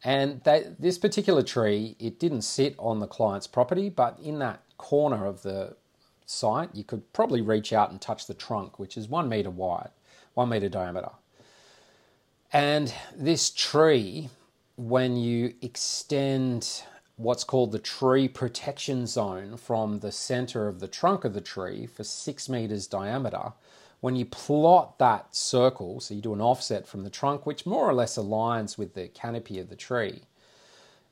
And 0.04 0.42
this 0.80 0.98
particular 0.98 1.44
tree, 1.44 1.96
it 2.00 2.20
didn't 2.20 2.42
sit 2.42 2.76
on 2.80 3.00
the 3.00 3.08
client's 3.08 3.48
property, 3.48 3.88
but 3.90 4.20
in 4.20 4.40
that 4.40 4.64
corner 4.78 5.26
of 5.26 5.44
the 5.44 5.76
site, 6.26 6.70
you 6.74 6.84
could 6.84 7.14
probably 7.14 7.42
reach 7.42 7.72
out 7.72 7.92
and 7.92 8.02
touch 8.02 8.26
the 8.26 8.34
trunk, 8.34 8.80
which 8.80 8.98
is 8.98 9.08
one 9.08 9.30
meter 9.30 9.52
wide, 9.52 9.92
one 10.34 10.50
meter 10.50 10.70
diameter. 10.70 11.12
And 12.52 12.94
this 13.16 13.52
tree, 13.52 14.30
when 14.76 15.16
you 15.16 15.54
extend 15.62 16.84
what's 17.22 17.44
called 17.44 17.72
the 17.72 17.80
tree 17.80 18.28
protection 18.28 19.06
zone 19.06 19.58
from 19.58 20.00
the 20.00 20.12
center 20.12 20.68
of 20.68 20.80
the 20.80 20.88
trunk 20.88 21.24
of 21.24 21.34
the 21.34 21.42
tree 21.42 21.86
for 21.86 22.04
six 22.04 22.50
meters 22.50 22.88
diameter, 22.88 23.54
when 24.00 24.16
you 24.16 24.26
plot 24.26 24.98
that 24.98 25.36
circle, 25.36 26.00
so 26.00 26.16
you 26.16 26.22
do 26.22 26.34
an 26.34 26.42
offset 26.42 26.88
from 26.88 27.04
the 27.04 27.10
trunk, 27.10 27.46
which 27.46 27.68
more 27.68 27.88
or 27.88 27.94
less 27.94 28.18
aligns 28.18 28.78
with 28.78 28.96
the 28.96 29.08
canopy 29.08 29.60
of 29.60 29.70
the 29.70 29.76
tree, 29.76 30.24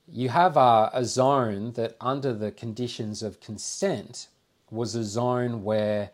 you 0.07 0.29
have 0.29 0.57
a, 0.57 0.89
a 0.91 1.05
zone 1.05 1.73
that, 1.73 1.95
under 2.01 2.33
the 2.33 2.51
conditions 2.51 3.21
of 3.21 3.39
consent, 3.39 4.27
was 4.71 4.95
a 4.95 5.03
zone 5.03 5.63
where 5.63 6.09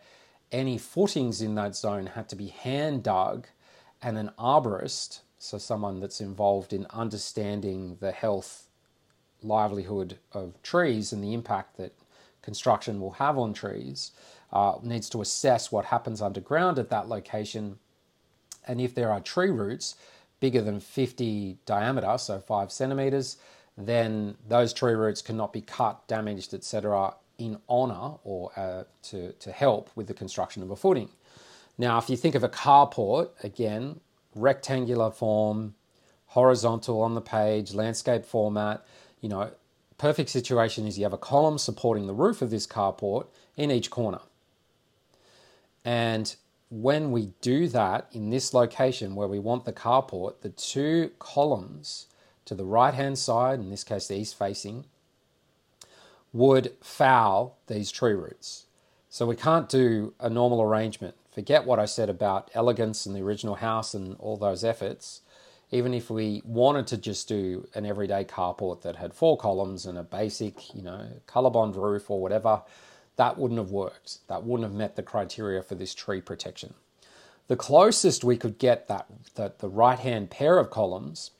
any 0.52 0.76
footings 0.76 1.40
in 1.40 1.54
that 1.54 1.74
zone 1.74 2.06
had 2.06 2.28
to 2.28 2.36
be 2.36 2.48
hand 2.48 3.02
dug 3.02 3.46
and 4.02 4.18
an 4.18 4.30
arborist, 4.38 5.20
so 5.38 5.56
someone 5.56 6.00
that's 6.00 6.20
involved 6.20 6.74
in 6.74 6.86
understanding 6.90 7.96
the 8.00 8.12
health, 8.12 8.65
livelihood 9.46 10.18
of 10.32 10.60
trees 10.62 11.12
and 11.12 11.22
the 11.22 11.34
impact 11.34 11.76
that 11.76 11.92
construction 12.42 13.00
will 13.00 13.12
have 13.12 13.38
on 13.38 13.52
trees, 13.52 14.12
uh, 14.52 14.74
needs 14.82 15.08
to 15.10 15.20
assess 15.20 15.72
what 15.72 15.86
happens 15.86 16.22
underground 16.22 16.78
at 16.78 16.90
that 16.90 17.08
location. 17.08 17.78
And 18.66 18.80
if 18.80 18.94
there 18.94 19.10
are 19.10 19.20
tree 19.20 19.50
roots 19.50 19.96
bigger 20.40 20.62
than 20.62 20.80
50 20.80 21.58
diameter, 21.66 22.16
so 22.18 22.38
five 22.38 22.70
centimeters, 22.70 23.38
then 23.76 24.36
those 24.48 24.72
tree 24.72 24.94
roots 24.94 25.22
cannot 25.22 25.52
be 25.52 25.60
cut, 25.60 26.06
damaged, 26.06 26.54
etc., 26.54 27.14
in 27.38 27.58
honor 27.68 28.14
or 28.24 28.50
uh, 28.56 28.84
to, 29.02 29.32
to 29.32 29.52
help 29.52 29.90
with 29.94 30.06
the 30.06 30.14
construction 30.14 30.62
of 30.62 30.70
a 30.70 30.76
footing. 30.76 31.10
Now, 31.76 31.98
if 31.98 32.08
you 32.08 32.16
think 32.16 32.34
of 32.34 32.42
a 32.42 32.48
carport, 32.48 33.30
again, 33.42 34.00
rectangular 34.34 35.10
form, 35.10 35.74
horizontal 36.28 37.02
on 37.02 37.14
the 37.14 37.20
page, 37.20 37.74
landscape 37.74 38.24
format, 38.24 38.84
you 39.20 39.28
know, 39.28 39.50
perfect 39.98 40.30
situation 40.30 40.86
is 40.86 40.98
you 40.98 41.04
have 41.04 41.12
a 41.12 41.18
column 41.18 41.58
supporting 41.58 42.06
the 42.06 42.14
roof 42.14 42.42
of 42.42 42.50
this 42.50 42.66
carport 42.66 43.26
in 43.56 43.70
each 43.70 43.90
corner. 43.90 44.20
And 45.84 46.34
when 46.68 47.12
we 47.12 47.32
do 47.40 47.68
that 47.68 48.08
in 48.12 48.30
this 48.30 48.52
location 48.52 49.14
where 49.14 49.28
we 49.28 49.38
want 49.38 49.64
the 49.64 49.72
carport, 49.72 50.40
the 50.40 50.48
two 50.50 51.12
columns 51.18 52.06
to 52.44 52.54
the 52.54 52.64
right 52.64 52.94
hand 52.94 53.18
side, 53.18 53.60
in 53.60 53.70
this 53.70 53.84
case 53.84 54.08
the 54.08 54.16
east 54.16 54.38
facing, 54.38 54.84
would 56.32 56.72
foul 56.82 57.56
these 57.66 57.90
tree 57.90 58.12
roots. 58.12 58.66
So 59.08 59.26
we 59.26 59.36
can't 59.36 59.68
do 59.68 60.12
a 60.20 60.28
normal 60.28 60.60
arrangement. 60.60 61.14
Forget 61.32 61.64
what 61.64 61.78
I 61.78 61.84
said 61.84 62.10
about 62.10 62.50
elegance 62.52 63.06
and 63.06 63.14
the 63.14 63.22
original 63.22 63.56
house 63.56 63.94
and 63.94 64.16
all 64.18 64.36
those 64.36 64.64
efforts. 64.64 65.22
Even 65.70 65.92
if 65.92 66.10
we 66.10 66.42
wanted 66.44 66.86
to 66.86 66.96
just 66.96 67.26
do 67.26 67.66
an 67.74 67.84
everyday 67.84 68.24
carport 68.24 68.82
that 68.82 68.96
had 68.96 69.12
four 69.12 69.36
columns 69.36 69.84
and 69.84 69.98
a 69.98 70.02
basic, 70.02 70.74
you 70.74 70.82
know, 70.82 71.06
Colorbond 71.26 71.74
roof 71.74 72.10
or 72.10 72.20
whatever, 72.20 72.62
that 73.16 73.36
wouldn't 73.36 73.58
have 73.58 73.70
worked. 73.70 74.18
That 74.28 74.44
wouldn't 74.44 74.68
have 74.68 74.76
met 74.76 74.94
the 74.94 75.02
criteria 75.02 75.62
for 75.62 75.74
this 75.74 75.94
tree 75.94 76.20
protection. 76.20 76.74
The 77.48 77.56
closest 77.56 78.24
we 78.24 78.36
could 78.36 78.58
get 78.58 78.88
that, 78.88 79.06
that 79.34 79.58
the 79.58 79.68
right 79.68 79.98
hand 79.98 80.30
pair 80.30 80.58
of 80.58 80.70
columns 80.70 81.32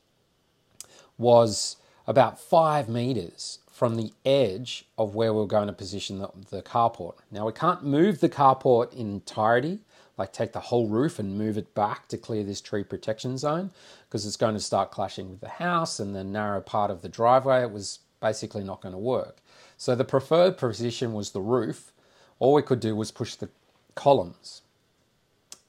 was 1.18 1.76
about 2.06 2.38
five 2.40 2.88
meters 2.88 3.59
from 3.71 3.97
the 3.97 4.12
edge 4.25 4.87
of 4.97 5.14
where 5.14 5.35
we 5.35 5.42
are 5.42 5.47
going 5.47 5.66
to 5.66 5.73
position 5.73 6.18
the, 6.18 6.30
the 6.50 6.62
carport. 6.62 7.16
Now, 7.30 7.47
we 7.47 7.52
can't 7.52 7.85
move 7.85 8.21
the 8.21 8.28
carport 8.28 8.92
in 8.92 9.11
entirety, 9.12 9.80
like 10.18 10.32
take 10.32 10.52
the 10.52 10.61
whole 10.61 10.88
roof 10.88 11.18
and 11.18 11.37
move 11.37 11.58
it 11.58 11.75
back 11.75 12.08
to 12.08 12.16
clear 12.16 12.42
this 12.42 12.61
tree 12.61 12.85
protection 12.85 13.37
zone, 13.37 13.70
because 14.08 14.26
it's 14.26 14.37
going 14.37 14.54
to 14.54 14.61
start 14.61 14.90
clashing 14.90 15.28
with 15.30 15.40
the 15.40 15.49
house 15.49 16.00
and 16.00 16.14
the 16.14 16.25
narrow 16.25 16.61
part 16.61 16.90
of 16.90 17.02
the 17.02 17.08
driveway. 17.08 17.62
It 17.62 17.70
was 17.70 17.99
basically 18.20 18.64
not 18.64 18.80
going 18.80 18.94
to 18.94 18.99
work. 18.99 19.38
So 19.76 19.94
the 19.94 20.04
preferred 20.04 20.56
position 20.56 21.12
was 21.12 21.30
the 21.30 21.40
roof. 21.40 21.92
All 22.38 22.54
we 22.54 22.62
could 22.62 22.80
do 22.80 22.96
was 22.96 23.11
push 23.11 23.35
the 23.35 23.50
columns. 23.94 24.62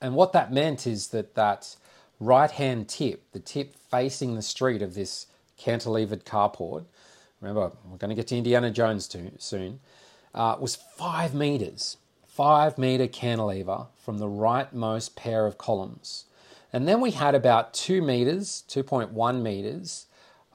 And 0.01 0.16
what 0.16 0.32
that 0.34 0.54
meant 0.54 0.88
is 0.88 1.10
that 1.10 1.36
that 1.36 1.75
right 2.20 2.51
hand 2.51 2.88
tip, 2.88 3.24
the 3.32 3.39
tip 3.39 3.75
facing 3.75 4.36
the 4.36 4.42
street 4.42 4.82
of 4.82 4.94
this 4.94 5.27
cantilevered 5.60 6.24
carport, 6.24 6.86
remember, 7.42 7.72
we're 7.86 7.98
going 7.98 8.10
to 8.10 8.16
get 8.16 8.27
to 8.27 8.38
Indiana 8.38 8.72
Jones 8.72 9.08
too, 9.08 9.32
soon, 9.39 9.80
uh, 10.34 10.56
was 10.60 10.75
five 10.75 11.34
meters, 11.34 11.98
five 12.38 12.77
meter 12.77 13.08
cantilever 13.08 13.88
from 13.98 14.20
the 14.20 14.27
rightmost 14.27 15.15
pair 15.15 15.48
of 15.48 15.58
columns. 15.58 16.25
And 16.72 16.88
then 16.88 17.01
we 17.01 17.10
had 17.10 17.34
about 17.34 17.74
two 17.74 18.00
meters, 18.00 18.63
2.1 18.70 19.41
meters, 19.41 20.06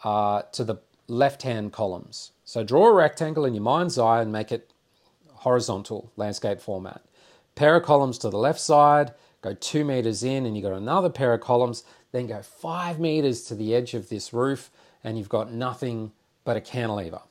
uh, 0.05 0.43
to 0.53 0.63
the 0.63 0.77
left 1.09 1.43
hand 1.43 1.73
columns. 1.73 2.31
So 2.45 2.63
draw 2.63 2.87
a 2.87 2.93
rectangle 2.93 3.45
in 3.45 3.53
your 3.53 3.65
mind's 3.65 3.99
eye 3.99 4.23
and 4.23 4.31
make 4.31 4.53
it 4.53 4.71
horizontal 5.35 6.13
landscape 6.17 6.61
format. 6.61 7.03
Pair 7.57 7.75
of 7.75 7.83
columns 7.83 8.17
to 8.19 8.31
the 8.31 8.39
left 8.39 8.61
side, 8.61 9.13
go 9.41 9.53
two 9.53 9.85
meters 9.85 10.23
in, 10.23 10.47
and 10.47 10.57
you've 10.57 10.63
got 10.63 10.77
another 10.77 11.11
pair 11.11 11.35
of 11.35 11.41
columns, 11.41 11.83
then 12.13 12.29
go 12.29 12.43
five 12.43 13.01
meters 13.01 13.43
to 13.47 13.57
the 13.57 13.75
edge 13.75 13.93
of 13.95 14.09
this 14.09 14.33
roof, 14.33 14.71
and 15.03 15.19
you've 15.19 15.29
got 15.29 15.53
nothing 15.53 16.13
but 16.45 16.57
a 16.57 16.61
cantilever. 16.61 17.23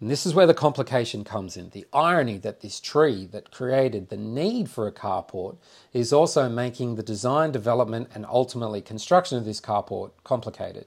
And 0.00 0.10
this 0.10 0.24
is 0.24 0.32
where 0.32 0.46
the 0.46 0.54
complication 0.54 1.24
comes 1.24 1.58
in. 1.58 1.70
The 1.70 1.86
irony 1.92 2.38
that 2.38 2.62
this 2.62 2.80
tree 2.80 3.26
that 3.32 3.50
created 3.50 4.08
the 4.08 4.16
need 4.16 4.70
for 4.70 4.86
a 4.86 4.92
carport 4.92 5.56
is 5.92 6.12
also 6.12 6.48
making 6.48 6.94
the 6.94 7.02
design, 7.02 7.52
development, 7.52 8.08
and 8.14 8.24
ultimately 8.26 8.80
construction 8.80 9.36
of 9.36 9.44
this 9.44 9.60
carport 9.60 10.12
complicated, 10.24 10.86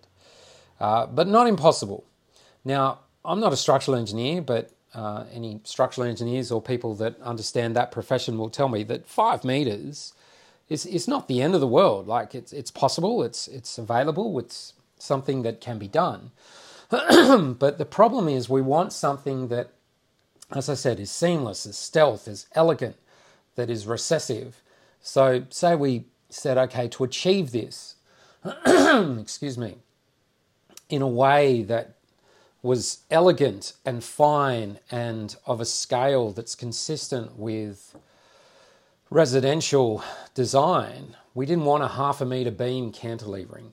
uh, 0.80 1.06
but 1.06 1.28
not 1.28 1.48
impossible. 1.48 2.04
Now, 2.66 3.02
I'm 3.24 3.40
not 3.40 3.54
a 3.54 3.58
structural 3.58 3.96
engineer, 3.96 4.42
but 4.42 4.72
uh, 4.96 5.26
any 5.32 5.60
structural 5.64 6.08
engineers 6.08 6.52
or 6.52 6.62
people 6.62 6.96
that 6.96 7.20
understand 7.22 7.76
that 7.76 7.92
profession 7.92 8.38
will 8.38 8.50
tell 8.50 8.68
me 8.68 8.84
that 8.84 9.08
five 9.08 9.44
meters 9.44 10.14
is, 10.70 10.86
is 10.88 11.08
not 11.08 11.28
the 11.28 11.42
end 11.42 11.54
of 11.54 11.62
the 11.62 11.68
world. 11.68 12.08
Like 12.08 12.34
it's, 12.34 12.52
it's 12.52 12.72
possible, 12.72 13.22
it's, 13.24 13.48
it's 13.48 13.78
available, 13.78 14.38
it's 14.40 14.74
something 14.98 15.44
that 15.44 15.62
can 15.62 15.78
be 15.78 15.88
done. 15.88 16.32
but 17.60 17.80
the 17.80 17.86
problem 17.86 18.28
is 18.28 18.50
we 18.50 18.62
want 18.62 18.94
something 18.94 19.48
that, 19.48 19.72
as 20.52 20.70
I 20.70 20.76
said, 20.76 21.00
is 21.00 21.10
seamless, 21.10 21.66
is 21.66 21.76
stealth, 21.76 22.28
is 22.28 22.46
elegant, 22.54 22.98
that 23.56 23.70
is 23.70 23.88
recessive. 23.88 24.62
So 25.02 25.46
say 25.50 25.76
we 25.76 26.06
said, 26.30 26.58
okay, 26.58 26.88
to 26.90 27.04
achieve 27.04 27.52
this, 27.52 27.96
excuse 28.66 29.58
me, 29.58 29.78
in 30.90 31.02
a 31.02 31.08
way 31.08 31.64
that 31.64 31.96
was 32.62 33.00
elegant 33.10 33.74
and 33.84 34.04
fine 34.04 34.78
and 34.92 35.36
of 35.48 35.60
a 35.60 35.66
scale 35.66 36.32
that's 36.32 36.54
consistent 36.54 37.38
with 37.38 37.96
residential 39.10 40.04
design, 40.36 41.16
we 41.34 41.48
didn't 41.48 41.66
want 41.66 41.84
a 41.84 41.88
half 41.88 42.22
a 42.22 42.26
metre 42.26 42.52
beam 42.52 42.92
cantilevering. 42.92 43.72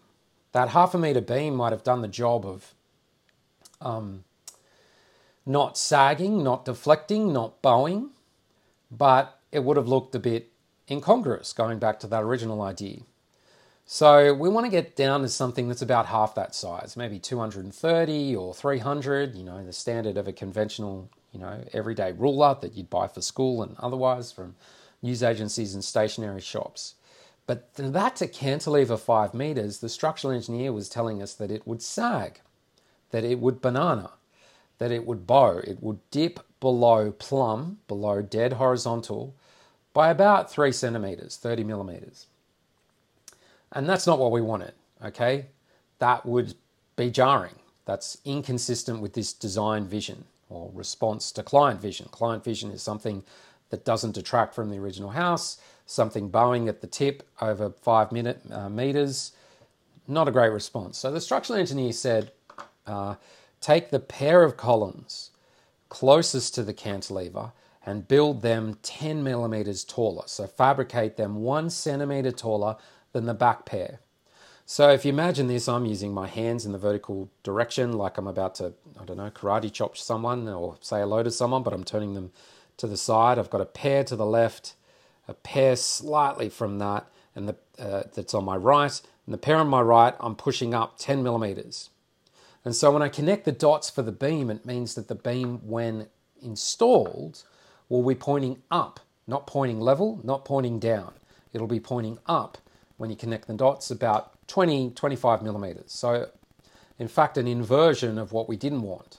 That 0.52 0.70
half 0.70 0.94
a 0.94 0.98
metre 0.98 1.20
beam 1.20 1.54
might 1.54 1.72
have 1.72 1.84
done 1.84 2.00
the 2.00 2.08
job 2.08 2.46
of 2.46 2.74
um, 3.80 4.24
not 5.46 5.76
sagging, 5.76 6.42
not 6.42 6.64
deflecting, 6.64 7.32
not 7.32 7.60
bowing, 7.62 8.10
but 8.90 9.38
it 9.52 9.64
would 9.64 9.76
have 9.76 9.88
looked 9.88 10.14
a 10.14 10.18
bit 10.18 10.50
incongruous 10.90 11.52
going 11.52 11.78
back 11.78 12.00
to 12.00 12.06
that 12.08 12.22
original 12.22 12.62
idea. 12.62 13.00
So 13.92 14.32
we 14.32 14.48
want 14.48 14.66
to 14.66 14.70
get 14.70 14.94
down 14.94 15.22
to 15.22 15.28
something 15.28 15.66
that's 15.66 15.82
about 15.82 16.06
half 16.06 16.34
that 16.36 16.54
size, 16.54 16.96
maybe 16.96 17.18
230 17.18 18.36
or 18.36 18.54
300, 18.54 19.34
you 19.34 19.42
know, 19.42 19.64
the 19.64 19.72
standard 19.72 20.16
of 20.16 20.28
a 20.28 20.32
conventional, 20.32 21.10
you 21.32 21.40
know, 21.40 21.64
everyday 21.72 22.12
ruler 22.12 22.56
that 22.60 22.74
you'd 22.74 22.88
buy 22.88 23.08
for 23.08 23.20
school 23.20 23.62
and 23.62 23.74
otherwise 23.80 24.30
from 24.30 24.54
news 25.02 25.24
agencies 25.24 25.74
and 25.74 25.82
stationery 25.82 26.40
shops. 26.40 26.94
But 27.46 27.74
that 27.74 28.14
to 28.16 28.28
cantilever 28.28 28.96
five 28.96 29.34
meters, 29.34 29.78
the 29.78 29.88
structural 29.88 30.32
engineer 30.32 30.72
was 30.72 30.88
telling 30.88 31.20
us 31.20 31.34
that 31.34 31.50
it 31.50 31.66
would 31.66 31.82
sag, 31.82 32.42
that 33.10 33.24
it 33.24 33.38
would 33.38 33.60
banana, 33.60 34.10
that 34.78 34.90
it 34.90 35.06
would 35.06 35.26
bow, 35.26 35.58
it 35.58 35.82
would 35.82 35.98
dip 36.10 36.40
below 36.60 37.10
plumb, 37.12 37.78
below 37.88 38.22
dead 38.22 38.54
horizontal, 38.54 39.34
by 39.92 40.10
about 40.10 40.50
three 40.50 40.72
centimeters, 40.72 41.36
30 41.36 41.64
millimeters. 41.64 42.26
And 43.72 43.88
that's 43.88 44.06
not 44.06 44.18
what 44.18 44.32
we 44.32 44.40
wanted, 44.40 44.72
okay? 45.04 45.46
That 45.98 46.26
would 46.26 46.54
be 46.96 47.10
jarring. 47.10 47.54
That's 47.86 48.18
inconsistent 48.24 49.00
with 49.00 49.14
this 49.14 49.32
design 49.32 49.86
vision 49.86 50.24
or 50.48 50.70
response 50.74 51.32
to 51.32 51.42
client 51.42 51.80
vision. 51.80 52.08
Client 52.10 52.44
vision 52.44 52.70
is 52.70 52.82
something 52.82 53.22
that 53.70 53.84
doesn't 53.84 54.12
detract 54.12 54.54
from 54.54 54.70
the 54.70 54.78
original 54.78 55.10
house, 55.10 55.58
something 55.86 56.28
bowing 56.28 56.68
at 56.68 56.80
the 56.80 56.86
tip 56.86 57.26
over 57.40 57.70
five 57.70 58.12
minute, 58.12 58.40
uh, 58.50 58.68
meters. 58.68 59.32
Not 60.06 60.28
a 60.28 60.32
great 60.32 60.50
response. 60.50 60.98
So 60.98 61.10
the 61.10 61.20
structural 61.20 61.58
engineer 61.58 61.92
said, 61.92 62.32
uh, 62.90 63.16
take 63.60 63.90
the 63.90 64.00
pair 64.00 64.42
of 64.42 64.56
columns 64.56 65.30
closest 65.88 66.54
to 66.54 66.62
the 66.62 66.72
cantilever 66.72 67.52
and 67.84 68.08
build 68.08 68.42
them 68.42 68.78
10 68.82 69.22
millimeters 69.22 69.84
taller. 69.84 70.24
So 70.26 70.46
fabricate 70.46 71.16
them 71.16 71.36
one 71.36 71.70
centimeter 71.70 72.30
taller 72.32 72.76
than 73.12 73.26
the 73.26 73.34
back 73.34 73.66
pair. 73.66 74.00
So 74.66 74.90
if 74.90 75.04
you 75.04 75.12
imagine 75.12 75.48
this, 75.48 75.68
I'm 75.68 75.84
using 75.84 76.14
my 76.14 76.28
hands 76.28 76.64
in 76.64 76.72
the 76.72 76.78
vertical 76.78 77.28
direction, 77.42 77.94
like 77.94 78.18
I'm 78.18 78.28
about 78.28 78.54
to, 78.56 78.74
I 79.00 79.04
don't 79.04 79.16
know, 79.16 79.30
karate 79.30 79.72
chop 79.72 79.96
someone 79.96 80.46
or 80.48 80.76
say 80.80 81.00
hello 81.00 81.24
to 81.24 81.30
someone, 81.30 81.64
but 81.64 81.72
I'm 81.72 81.82
turning 81.84 82.14
them 82.14 82.30
to 82.76 82.86
the 82.86 82.96
side. 82.96 83.38
I've 83.38 83.50
got 83.50 83.60
a 83.60 83.66
pair 83.66 84.04
to 84.04 84.14
the 84.14 84.26
left, 84.26 84.74
a 85.26 85.34
pair 85.34 85.74
slightly 85.74 86.48
from 86.48 86.78
that, 86.78 87.06
and 87.34 87.48
the, 87.48 87.56
uh, 87.80 88.04
that's 88.14 88.34
on 88.34 88.44
my 88.44 88.56
right, 88.56 89.00
and 89.26 89.34
the 89.34 89.38
pair 89.38 89.56
on 89.56 89.66
my 89.66 89.80
right, 89.80 90.14
I'm 90.20 90.36
pushing 90.36 90.72
up 90.72 90.98
10 90.98 91.22
millimeters. 91.22 91.89
And 92.64 92.74
so 92.76 92.90
when 92.90 93.02
I 93.02 93.08
connect 93.08 93.44
the 93.44 93.52
dots 93.52 93.88
for 93.88 94.02
the 94.02 94.12
beam, 94.12 94.50
it 94.50 94.66
means 94.66 94.94
that 94.94 95.08
the 95.08 95.14
beam, 95.14 95.60
when 95.66 96.08
installed, 96.42 97.42
will 97.88 98.06
be 98.06 98.14
pointing 98.14 98.62
up, 98.70 99.00
not 99.26 99.46
pointing 99.46 99.80
level, 99.80 100.20
not 100.22 100.44
pointing 100.44 100.78
down. 100.78 101.12
It'll 101.52 101.66
be 101.66 101.80
pointing 101.80 102.18
up 102.26 102.58
when 102.96 103.10
you 103.10 103.16
connect 103.16 103.46
the 103.46 103.54
dots 103.54 103.90
about 103.90 104.32
20, 104.46 104.90
25 104.90 105.42
millimeters. 105.42 105.90
So, 105.92 106.28
in 106.98 107.08
fact, 107.08 107.38
an 107.38 107.46
inversion 107.46 108.18
of 108.18 108.32
what 108.32 108.48
we 108.48 108.56
didn't 108.56 108.82
want. 108.82 109.18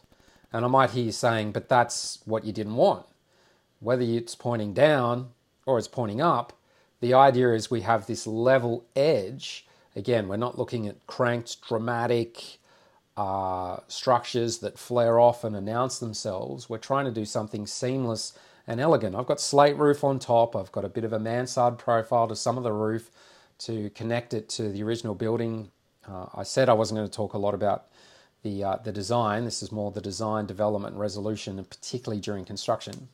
And 0.53 0.63
I 0.63 0.67
might 0.67 0.91
hear 0.91 1.05
you 1.05 1.11
saying, 1.11 1.51
but 1.51 1.67
that's 1.67 2.19
what 2.25 2.45
you 2.45 2.53
didn't 2.53 2.75
want. 2.75 3.05
Whether 3.79 4.03
it's 4.03 4.35
pointing 4.35 4.73
down 4.73 5.29
or 5.65 5.79
it's 5.79 5.87
pointing 5.87 6.21
up, 6.21 6.53
the 6.99 7.15
idea 7.15 7.53
is 7.53 7.71
we 7.71 7.81
have 7.81 8.05
this 8.05 8.27
level 8.27 8.85
edge. 8.95 9.65
Again, 9.95 10.27
we're 10.27 10.37
not 10.37 10.59
looking 10.59 10.87
at 10.87 11.07
cranked, 11.07 11.67
dramatic 11.67 12.59
uh, 13.17 13.77
structures 13.87 14.59
that 14.59 14.79
flare 14.79 15.19
off 15.19 15.43
and 15.43 15.55
announce 15.55 15.99
themselves. 15.99 16.69
We're 16.69 16.77
trying 16.77 17.05
to 17.05 17.11
do 17.11 17.25
something 17.25 17.67
seamless 17.67 18.37
and 18.67 18.79
elegant. 18.79 19.15
I've 19.15 19.25
got 19.25 19.41
slate 19.41 19.77
roof 19.77 20.03
on 20.03 20.19
top, 20.19 20.55
I've 20.55 20.71
got 20.71 20.85
a 20.85 20.89
bit 20.89 21.03
of 21.03 21.13
a 21.13 21.19
mansard 21.19 21.77
profile 21.77 22.27
to 22.27 22.35
some 22.35 22.57
of 22.57 22.63
the 22.63 22.71
roof 22.71 23.11
to 23.59 23.89
connect 23.91 24.33
it 24.33 24.49
to 24.49 24.69
the 24.69 24.83
original 24.83 25.15
building. 25.15 25.71
Uh, 26.07 26.27
I 26.33 26.43
said 26.43 26.69
I 26.69 26.73
wasn't 26.73 26.99
going 26.99 27.09
to 27.09 27.15
talk 27.15 27.33
a 27.33 27.37
lot 27.37 27.53
about 27.53 27.87
the 28.43 28.63
uh, 28.63 28.77
the 28.77 28.91
design. 28.91 29.45
This 29.45 29.61
is 29.61 29.71
more 29.71 29.91
the 29.91 30.01
design, 30.01 30.45
development, 30.47 30.95
resolution, 30.95 31.59
and 31.59 31.69
particularly 31.69 32.21
during 32.21 32.45
construction. 32.45 33.09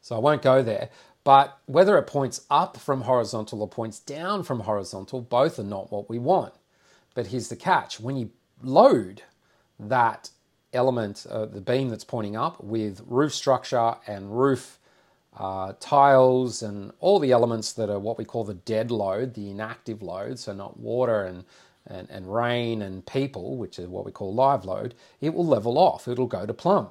So 0.00 0.16
I 0.16 0.18
won't 0.18 0.42
go 0.42 0.62
there. 0.62 0.90
But 1.22 1.58
whether 1.66 1.98
it 1.98 2.06
points 2.06 2.46
up 2.50 2.76
from 2.76 3.02
horizontal 3.02 3.60
or 3.60 3.68
points 3.68 3.98
down 3.98 4.42
from 4.42 4.60
horizontal, 4.60 5.20
both 5.20 5.58
are 5.58 5.64
not 5.64 5.90
what 5.92 6.08
we 6.08 6.18
want. 6.18 6.54
But 7.14 7.28
here's 7.28 7.48
the 7.48 7.56
catch: 7.56 8.00
when 8.00 8.16
you 8.16 8.30
load 8.62 9.22
that 9.78 10.30
element, 10.72 11.26
uh, 11.30 11.46
the 11.46 11.60
beam 11.60 11.88
that's 11.88 12.04
pointing 12.04 12.36
up, 12.36 12.62
with 12.62 13.02
roof 13.06 13.34
structure 13.34 13.96
and 14.06 14.38
roof 14.38 14.78
uh, 15.36 15.74
tiles 15.80 16.62
and 16.62 16.92
all 17.00 17.18
the 17.18 17.32
elements 17.32 17.72
that 17.74 17.90
are 17.90 17.98
what 17.98 18.18
we 18.18 18.24
call 18.24 18.44
the 18.44 18.54
dead 18.54 18.90
load, 18.90 19.34
the 19.34 19.50
inactive 19.50 20.02
load, 20.02 20.38
so 20.38 20.52
not 20.52 20.78
water 20.78 21.24
and, 21.24 21.44
and, 21.86 22.08
and 22.10 22.32
rain 22.32 22.82
and 22.82 23.06
people, 23.06 23.56
which 23.56 23.78
is 23.78 23.86
what 23.86 24.04
we 24.04 24.12
call 24.12 24.32
live 24.32 24.64
load, 24.64 24.94
it 25.20 25.34
will 25.34 25.46
level 25.46 25.78
off. 25.78 26.08
It'll 26.08 26.26
go 26.26 26.46
to 26.46 26.54
plumb, 26.54 26.88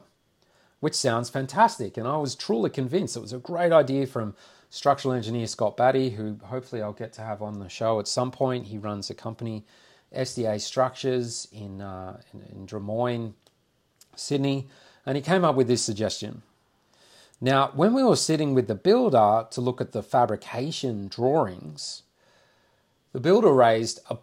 which 0.79 0.93
sounds 0.93 1.29
fantastic. 1.29 1.97
And 1.97 2.07
I 2.07 2.17
was 2.17 2.35
truly 2.35 2.69
convinced 2.69 3.17
it 3.17 3.21
was 3.21 3.33
a 3.33 3.39
great 3.39 3.71
idea 3.71 4.05
from 4.05 4.35
structural 4.69 5.13
engineer 5.13 5.47
Scott 5.47 5.75
Batty, 5.75 6.11
who 6.11 6.37
hopefully 6.43 6.81
I'll 6.81 6.93
get 6.93 7.13
to 7.13 7.21
have 7.21 7.41
on 7.41 7.59
the 7.59 7.69
show 7.69 7.99
at 7.99 8.07
some 8.07 8.31
point. 8.31 8.67
He 8.67 8.77
runs 8.77 9.09
a 9.09 9.15
company, 9.15 9.65
SDA 10.15 10.59
Structures, 10.61 11.47
in, 11.51 11.81
uh, 11.81 12.19
in, 12.33 12.41
in 12.55 12.65
Drummoyne, 12.65 13.33
Sydney. 14.15 14.67
And 15.05 15.15
he 15.15 15.21
came 15.21 15.43
up 15.43 15.55
with 15.55 15.67
this 15.67 15.83
suggestion. 15.83 16.41
Now, 17.41 17.71
when 17.75 17.93
we 17.93 18.03
were 18.03 18.15
sitting 18.15 18.53
with 18.53 18.67
the 18.67 18.75
builder 18.75 19.45
to 19.51 19.61
look 19.61 19.81
at 19.81 19.91
the 19.91 20.01
fabrication 20.01 21.07
drawings, 21.07 22.03
the 23.11 23.19
builder 23.19 23.51
raised 23.51 23.99
a 24.09 24.17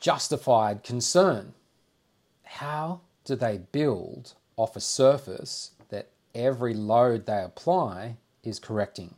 justified 0.00 0.82
concern. 0.82 1.54
How 2.44 3.00
do 3.24 3.36
they 3.36 3.58
build 3.58 4.34
off 4.56 4.76
a 4.76 4.80
surface 4.80 5.72
that 5.88 6.10
every 6.34 6.74
load 6.74 7.26
they 7.26 7.42
apply 7.42 8.16
is 8.42 8.58
correcting? 8.58 9.14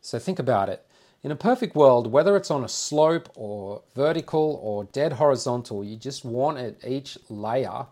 So 0.00 0.18
think 0.18 0.38
about 0.38 0.68
it. 0.68 0.85
In 1.22 1.30
a 1.32 1.36
perfect 1.36 1.74
world, 1.74 2.06
whether 2.12 2.36
it's 2.36 2.50
on 2.50 2.62
a 2.62 2.68
slope 2.68 3.28
or 3.34 3.82
vertical 3.94 4.60
or 4.62 4.84
dead 4.84 5.14
horizontal, 5.14 5.82
you 5.82 5.96
just 5.96 6.24
want 6.24 6.58
it 6.58 6.80
each 6.86 7.18
layer 7.28 7.86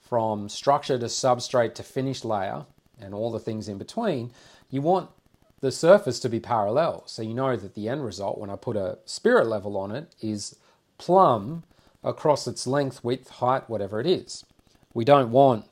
from 0.00 0.48
structure 0.48 0.98
to 0.98 1.06
substrate 1.06 1.74
to 1.74 1.82
finish 1.82 2.24
layer 2.24 2.66
and 3.00 3.14
all 3.14 3.30
the 3.30 3.38
things 3.38 3.68
in 3.68 3.78
between, 3.78 4.30
you 4.70 4.82
want 4.82 5.08
the 5.60 5.72
surface 5.72 6.18
to 6.20 6.28
be 6.28 6.40
parallel. 6.40 7.04
So 7.06 7.22
you 7.22 7.34
know 7.34 7.56
that 7.56 7.74
the 7.74 7.88
end 7.88 8.04
result, 8.04 8.38
when 8.38 8.50
I 8.50 8.56
put 8.56 8.76
a 8.76 8.98
spirit 9.04 9.46
level 9.46 9.76
on 9.76 9.90
it, 9.92 10.14
is 10.20 10.56
plumb 10.98 11.62
across 12.04 12.46
its 12.46 12.66
length, 12.66 13.02
width, 13.04 13.28
height, 13.30 13.70
whatever 13.70 14.00
it 14.00 14.06
is. 14.06 14.44
We 14.92 15.04
don't 15.04 15.30
want 15.30 15.64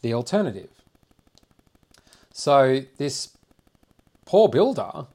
the 0.00 0.14
alternative. 0.14 0.70
So 2.32 2.82
this 2.96 3.36
poor 4.24 4.48
builder, 4.48 5.06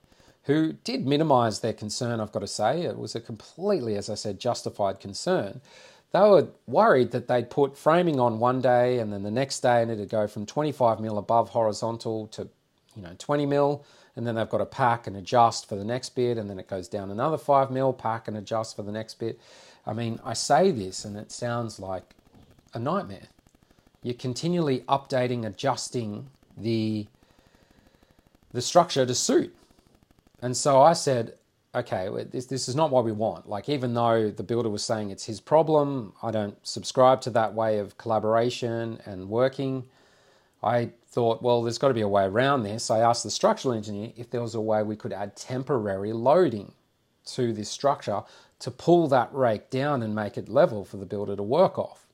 who 0.47 0.71
did 0.71 1.05
minimize 1.05 1.59
their 1.59 1.73
concern, 1.73 2.21
I've 2.21 2.31
got 2.31 2.39
to 2.39 2.47
say, 2.47 2.83
it 2.83 2.97
was 2.97 3.15
a 3.15 3.19
completely, 3.19 3.95
as 3.95 4.09
I 4.09 4.15
said, 4.15 4.39
justified 4.39 5.01
concern. 5.01 5.59
They 6.13 6.21
were 6.21 6.47
worried 6.65 7.11
that 7.11 7.27
they'd 7.27 7.49
put 7.49 7.77
framing 7.77 8.17
on 8.17 8.39
one 8.39 8.61
day 8.61 8.99
and 8.99 9.11
then 9.11 9.23
the 9.23 9.31
next 9.31 9.59
day 9.59 9.81
and 9.81 9.91
it'd 9.91 10.09
go 10.09 10.25
from 10.25 10.45
25 10.45 11.01
mil 11.01 11.17
above 11.17 11.49
horizontal 11.49 12.27
to 12.27 12.47
you 12.95 13.01
know 13.01 13.13
20 13.19 13.45
mil. 13.45 13.83
And 14.15 14.25
then 14.25 14.35
they've 14.35 14.49
got 14.49 14.59
to 14.59 14.65
pack 14.65 15.05
and 15.05 15.17
adjust 15.17 15.67
for 15.67 15.75
the 15.75 15.83
next 15.83 16.15
bit 16.15 16.37
and 16.37 16.49
then 16.49 16.59
it 16.59 16.69
goes 16.69 16.87
down 16.87 17.11
another 17.11 17.37
5 17.37 17.69
mil 17.69 17.91
pack 17.91 18.29
and 18.29 18.37
adjust 18.37 18.77
for 18.77 18.83
the 18.83 18.91
next 18.91 19.19
bit. 19.19 19.39
I 19.85 19.91
mean 19.91 20.17
i 20.23 20.33
say 20.33 20.71
this 20.71 21.03
and 21.03 21.17
it 21.17 21.29
sounds 21.29 21.77
like 21.77 22.15
a 22.73 22.79
nightmare. 22.79 23.27
You're 24.01 24.15
continually 24.15 24.79
updating 24.87 25.45
adjusting 25.45 26.29
the 26.57 27.07
the 28.53 28.61
structure 28.61 29.05
to 29.05 29.13
suit 29.13 29.53
and 30.41 30.55
so 30.55 30.81
i 30.81 30.93
said 30.93 31.33
okay, 31.77 32.09
this, 32.31 32.45
this 32.45 32.67
is 32.67 32.75
not 32.75 32.91
what 32.91 33.05
we 33.05 33.11
want. 33.11 33.47
Like, 33.47 33.69
even 33.69 33.93
though 33.93 34.31
the 34.31 34.43
builder 34.43 34.69
was 34.69 34.83
saying 34.83 35.11
it's 35.11 35.25
his 35.25 35.39
problem, 35.39 36.13
I 36.23 36.31
don't 36.31 36.57
subscribe 36.65 37.21
to 37.21 37.29
that 37.31 37.53
way 37.53 37.79
of 37.79 37.97
collaboration 37.97 38.99
and 39.05 39.29
working. 39.29 39.85
I 40.63 40.91
thought, 41.09 41.41
well, 41.41 41.61
there's 41.61 41.77
got 41.77 41.89
to 41.89 41.93
be 41.93 42.01
a 42.01 42.07
way 42.07 42.23
around 42.23 42.63
this. 42.63 42.89
I 42.89 42.99
asked 42.99 43.23
the 43.23 43.29
structural 43.29 43.73
engineer 43.73 44.11
if 44.17 44.29
there 44.29 44.41
was 44.41 44.55
a 44.55 44.61
way 44.61 44.81
we 44.83 44.95
could 44.95 45.13
add 45.13 45.35
temporary 45.35 46.13
loading 46.13 46.73
to 47.27 47.53
this 47.53 47.69
structure 47.69 48.23
to 48.59 48.71
pull 48.71 49.07
that 49.09 49.29
rake 49.33 49.69
down 49.69 50.01
and 50.01 50.15
make 50.15 50.37
it 50.37 50.49
level 50.49 50.83
for 50.83 50.97
the 50.97 51.05
builder 51.05 51.35
to 51.35 51.43
work 51.43 51.77
off. 51.77 52.07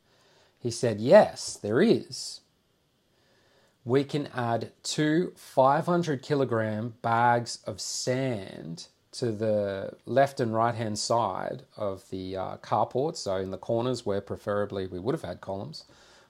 He 0.60 0.72
said, 0.72 1.00
yes, 1.00 1.58
there 1.62 1.82
is. 1.82 2.42
We 3.86 4.04
can 4.04 4.28
add 4.28 4.72
two 4.82 5.34
500 5.36 6.22
kilogram 6.22 6.94
bags 7.02 7.60
of 7.66 7.82
sand 7.82 8.88
to 9.14 9.32
the 9.32 9.94
left 10.06 10.40
and 10.40 10.54
right 10.54 10.74
hand 10.74 10.98
side 10.98 11.64
of 11.78 12.10
the 12.10 12.36
uh, 12.36 12.58
carport, 12.58 13.16
so 13.16 13.36
in 13.36 13.52
the 13.52 13.58
corners 13.58 14.06
where 14.06 14.22
preferably 14.22 14.88
we 14.88 15.00
would 15.00 15.14
have 15.14 15.22
had 15.22 15.42
columns, 15.42 15.84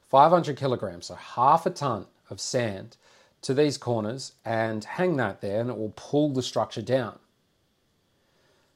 500 0.09 0.57
kilograms, 0.57 1.05
so 1.05 1.15
half 1.15 1.65
a 1.65 1.69
ton 1.69 2.07
of 2.29 2.41
sand 2.41 2.97
to 3.41 3.53
these 3.53 3.77
corners 3.77 4.33
and 4.43 4.83
hang 4.83 5.17
that 5.17 5.41
there 5.41 5.61
and 5.61 5.69
it 5.69 5.77
will 5.77 5.93
pull 5.95 6.29
the 6.33 6.41
structure 6.41 6.81
down. 6.81 7.19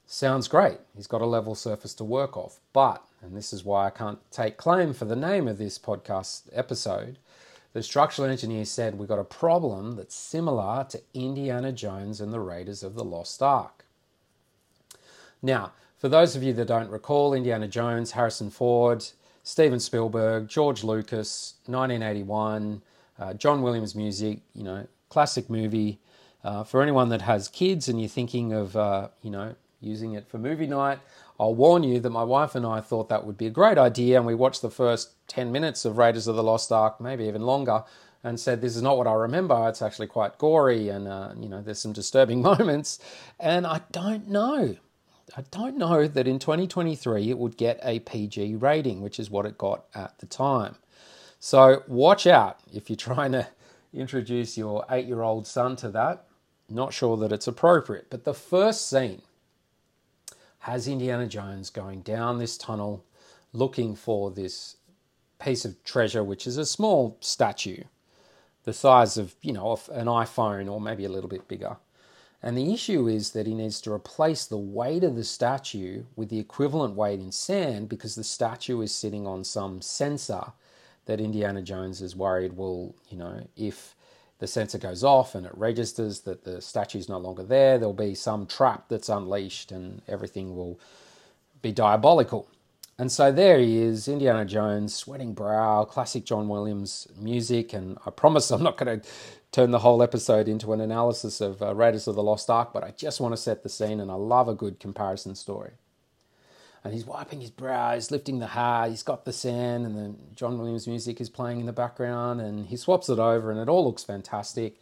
Sounds 0.06 0.48
great. 0.48 0.78
He's 0.96 1.08
got 1.08 1.22
a 1.22 1.26
level 1.26 1.54
surface 1.54 1.94
to 1.96 2.04
work 2.06 2.38
off. 2.38 2.60
But, 2.72 3.04
and 3.22 3.36
this 3.36 3.52
is 3.52 3.66
why 3.66 3.88
I 3.88 3.90
can't 3.90 4.20
take 4.32 4.56
claim 4.56 4.94
for 4.94 5.04
the 5.04 5.18
name 5.18 5.50
of 5.50 5.58
this 5.58 5.78
podcast 5.78 6.44
episode, 6.54 7.18
the 7.78 7.84
structural 7.84 8.28
engineer 8.28 8.66
said 8.66 8.98
we've 8.98 9.08
got 9.08 9.20
a 9.20 9.24
problem 9.24 9.98
that's 9.98 10.16
similar 10.16 10.84
to 10.90 11.00
Indiana 11.14 11.72
Jones 11.72 12.20
and 12.20 12.34
the 12.34 12.40
Raiders 12.40 12.82
of 12.82 12.96
the 12.96 13.04
Lost 13.04 13.44
Ark. 13.44 13.86
Now, 15.44 15.74
for 15.96 16.10
those 16.10 16.36
of 16.36 16.42
you 16.42 16.54
that 16.54 16.66
don't 16.66 16.90
recall, 16.90 17.36
Indiana 17.36 17.68
Jones, 17.68 18.14
Harrison 18.14 18.50
Ford, 18.50 19.06
Steven 19.44 19.80
Spielberg, 19.80 20.48
George 20.48 20.84
Lucas, 20.84 21.54
1981, 21.68 22.82
uh, 23.20 23.36
John 23.36 23.62
Williams 23.62 23.94
music, 23.94 24.40
you 24.56 24.64
know, 24.64 24.88
classic 25.10 25.48
movie. 25.48 26.00
Uh, 26.44 26.64
for 26.64 26.82
anyone 26.82 27.10
that 27.10 27.22
has 27.22 27.48
kids 27.48 27.88
and 27.88 28.02
you're 28.02 28.10
thinking 28.10 28.54
of, 28.54 28.76
uh, 28.76 29.10
you 29.22 29.30
know, 29.30 29.54
using 29.82 30.14
it 30.14 30.28
for 30.28 30.40
movie 30.40 30.66
night, 30.66 30.98
I'll 31.40 31.54
warn 31.54 31.84
you 31.84 32.00
that 32.00 32.10
my 32.10 32.24
wife 32.24 32.56
and 32.56 32.66
I 32.66 32.82
thought 32.82 33.08
that 33.10 33.24
would 33.24 33.38
be 33.38 33.46
a 33.46 33.52
great 33.52 33.78
idea, 33.78 34.18
and 34.18 34.26
we 34.26 34.34
watched 34.34 34.64
the 34.64 34.72
first 34.72 35.12
10 35.28 35.52
minutes 35.52 35.86
of 35.86 35.98
Raiders 35.98 36.28
of 36.28 36.36
the 36.36 36.44
Lost 36.44 36.72
Ark, 36.72 37.00
maybe 37.00 37.26
even 37.26 37.42
longer, 37.42 37.84
and 38.24 38.40
said, 38.40 38.62
This 38.62 38.76
is 38.76 38.82
not 38.82 38.98
what 38.98 39.08
I 39.08 39.14
remember. 39.14 39.68
It's 39.70 39.82
actually 39.82 40.08
quite 40.08 40.38
gory, 40.38 40.90
and, 40.90 41.08
uh, 41.08 41.32
you 41.40 41.50
know, 41.50 41.62
there's 41.62 41.80
some 41.80 41.94
disturbing 41.94 42.42
moments. 42.52 43.00
And 43.40 43.66
I 43.68 43.82
don't 43.92 44.28
know. 44.28 44.78
I 45.36 45.42
don't 45.52 45.78
know 45.78 46.08
that 46.08 46.28
in 46.28 46.40
2023 46.40 47.30
it 47.30 47.38
would 47.38 47.58
get 47.58 47.80
a 47.84 48.00
PG 48.00 48.56
rating, 48.56 49.02
which 49.02 49.20
is 49.20 49.30
what 49.30 49.46
it 49.46 49.58
got 49.58 49.86
at 49.94 50.18
the 50.20 50.26
time. 50.26 50.78
So 51.40 51.84
watch 51.88 52.26
out 52.26 52.60
if 52.74 52.90
you're 52.90 52.98
trying 52.98 53.34
to 53.34 53.48
introduce 53.94 54.58
your 54.58 54.86
eight 54.90 55.06
year 55.06 55.22
old 55.22 55.46
son 55.46 55.76
to 55.78 55.90
that. 55.90 56.26
Not 56.70 56.94
sure 56.94 57.18
that 57.18 57.32
it's 57.32 57.48
appropriate. 57.48 58.10
But 58.10 58.24
the 58.24 58.34
first 58.34 58.90
scene 58.90 59.22
has 60.60 60.88
Indiana 60.88 61.28
Jones 61.28 61.70
going 61.70 62.02
down 62.02 62.40
this 62.40 62.58
tunnel 62.58 63.06
looking 63.54 63.96
for 63.96 64.32
this 64.32 64.77
piece 65.40 65.66
of 65.66 65.84
treasure, 65.84 66.24
which 66.24 66.48
is 66.48 66.58
a 66.58 66.66
small 66.66 67.18
statue, 67.20 67.84
the 68.64 68.74
size 68.74 69.18
of, 69.18 69.36
you 69.42 69.54
know, 69.54 69.80
an 69.92 70.08
iPhone 70.08 70.72
or 70.72 70.82
maybe 70.82 71.06
a 71.06 71.10
little 71.10 71.30
bit 71.30 71.48
bigger. 71.48 71.78
And 72.44 72.58
the 72.58 72.74
issue 72.74 73.08
is 73.08 73.32
that 73.32 73.48
he 73.48 73.56
needs 73.56 73.82
to 73.82 73.92
replace 73.92 74.46
the 74.46 74.58
weight 74.58 75.04
of 75.04 75.16
the 75.16 75.24
statue 75.24 76.04
with 76.16 76.30
the 76.30 76.40
equivalent 76.40 76.96
weight 76.96 77.20
in 77.20 77.32
sand 77.32 77.90
because 77.90 78.16
the 78.16 78.24
statue 78.24 78.82
is 78.82 78.94
sitting 78.94 79.26
on 79.26 79.44
some 79.44 79.82
sensor 79.82 80.54
that 81.06 81.20
Indiana 81.20 81.62
Jones 81.62 82.02
is 82.02 82.16
worried 82.16 82.54
will, 82.54 82.96
you 83.10 83.18
know, 83.18 83.48
if 83.56 83.96
the 84.40 84.48
sensor 84.48 84.78
goes 84.78 85.04
off 85.04 85.34
and 85.34 85.46
it 85.46 85.58
registers 85.58 86.22
that 86.22 86.44
the 86.44 86.62
statue 86.62 87.00
is 87.00 87.10
no 87.10 87.18
longer 87.18 87.44
there, 87.44 87.78
there'll 87.78 87.94
be 87.94 88.14
some 88.14 88.46
trap 88.46 88.86
that's 88.88 89.10
unleashed 89.10 89.72
and 89.72 90.02
everything 90.08 90.56
will 90.56 90.80
be 91.62 91.72
diabolical. 91.72 92.48
And 93.00 93.12
so 93.12 93.32
there 93.32 93.60
he 93.60 93.78
is, 93.78 94.08
Indiana 94.08 94.44
Jones, 94.44 94.96
sweating 94.96 95.34
brow, 95.34 95.86
classic 95.86 96.26
John 96.26 96.48
Williams 96.48 97.08
music. 97.16 97.74
And 97.74 97.98
I 98.06 98.10
promise 98.10 98.50
I'm 98.50 98.64
not 98.64 98.78
going 98.78 99.02
to 99.02 99.08
turn 99.52 99.72
the 99.72 99.80
whole 99.80 100.02
episode 100.02 100.48
into 100.48 100.74
an 100.74 100.82
analysis 100.82 101.40
of 101.40 101.62
uh, 101.62 101.76
Raiders 101.76 102.08
of 102.08 102.16
the 102.16 102.24
Lost 102.24 102.50
Ark, 102.50 102.72
but 102.74 102.84
I 102.84 102.92
just 102.92 103.22
want 103.22 103.34
to 103.34 103.38
set 103.38 103.62
the 103.62 103.70
scene 103.70 104.00
and 104.00 104.10
I 104.10 104.16
love 104.16 104.48
a 104.48 104.56
good 104.56 104.80
comparison 104.80 105.36
story 105.36 105.74
and 106.88 106.94
he's 106.94 107.06
wiping 107.06 107.42
his 107.42 107.52
brow, 107.52 107.94
he's 107.94 108.12
lifting 108.12 108.40
the 108.40 108.48
hat, 108.48 108.90
he's 108.90 109.04
got 109.04 109.26
the 109.26 109.34
sand, 109.34 109.86
and 109.86 109.98
then 109.98 110.18
John 110.36 110.58
Williams 110.58 110.88
music 110.88 111.20
is 111.20 111.30
playing 111.30 111.60
in 111.60 111.66
the 111.66 111.74
background, 111.74 112.40
and 112.40 112.68
he 112.68 112.78
swaps 112.78 113.10
it 113.10 113.20
over, 113.20 113.52
and 113.52 113.60
it 113.60 113.68
all 113.68 113.84
looks 113.84 114.06
fantastic. 114.06 114.80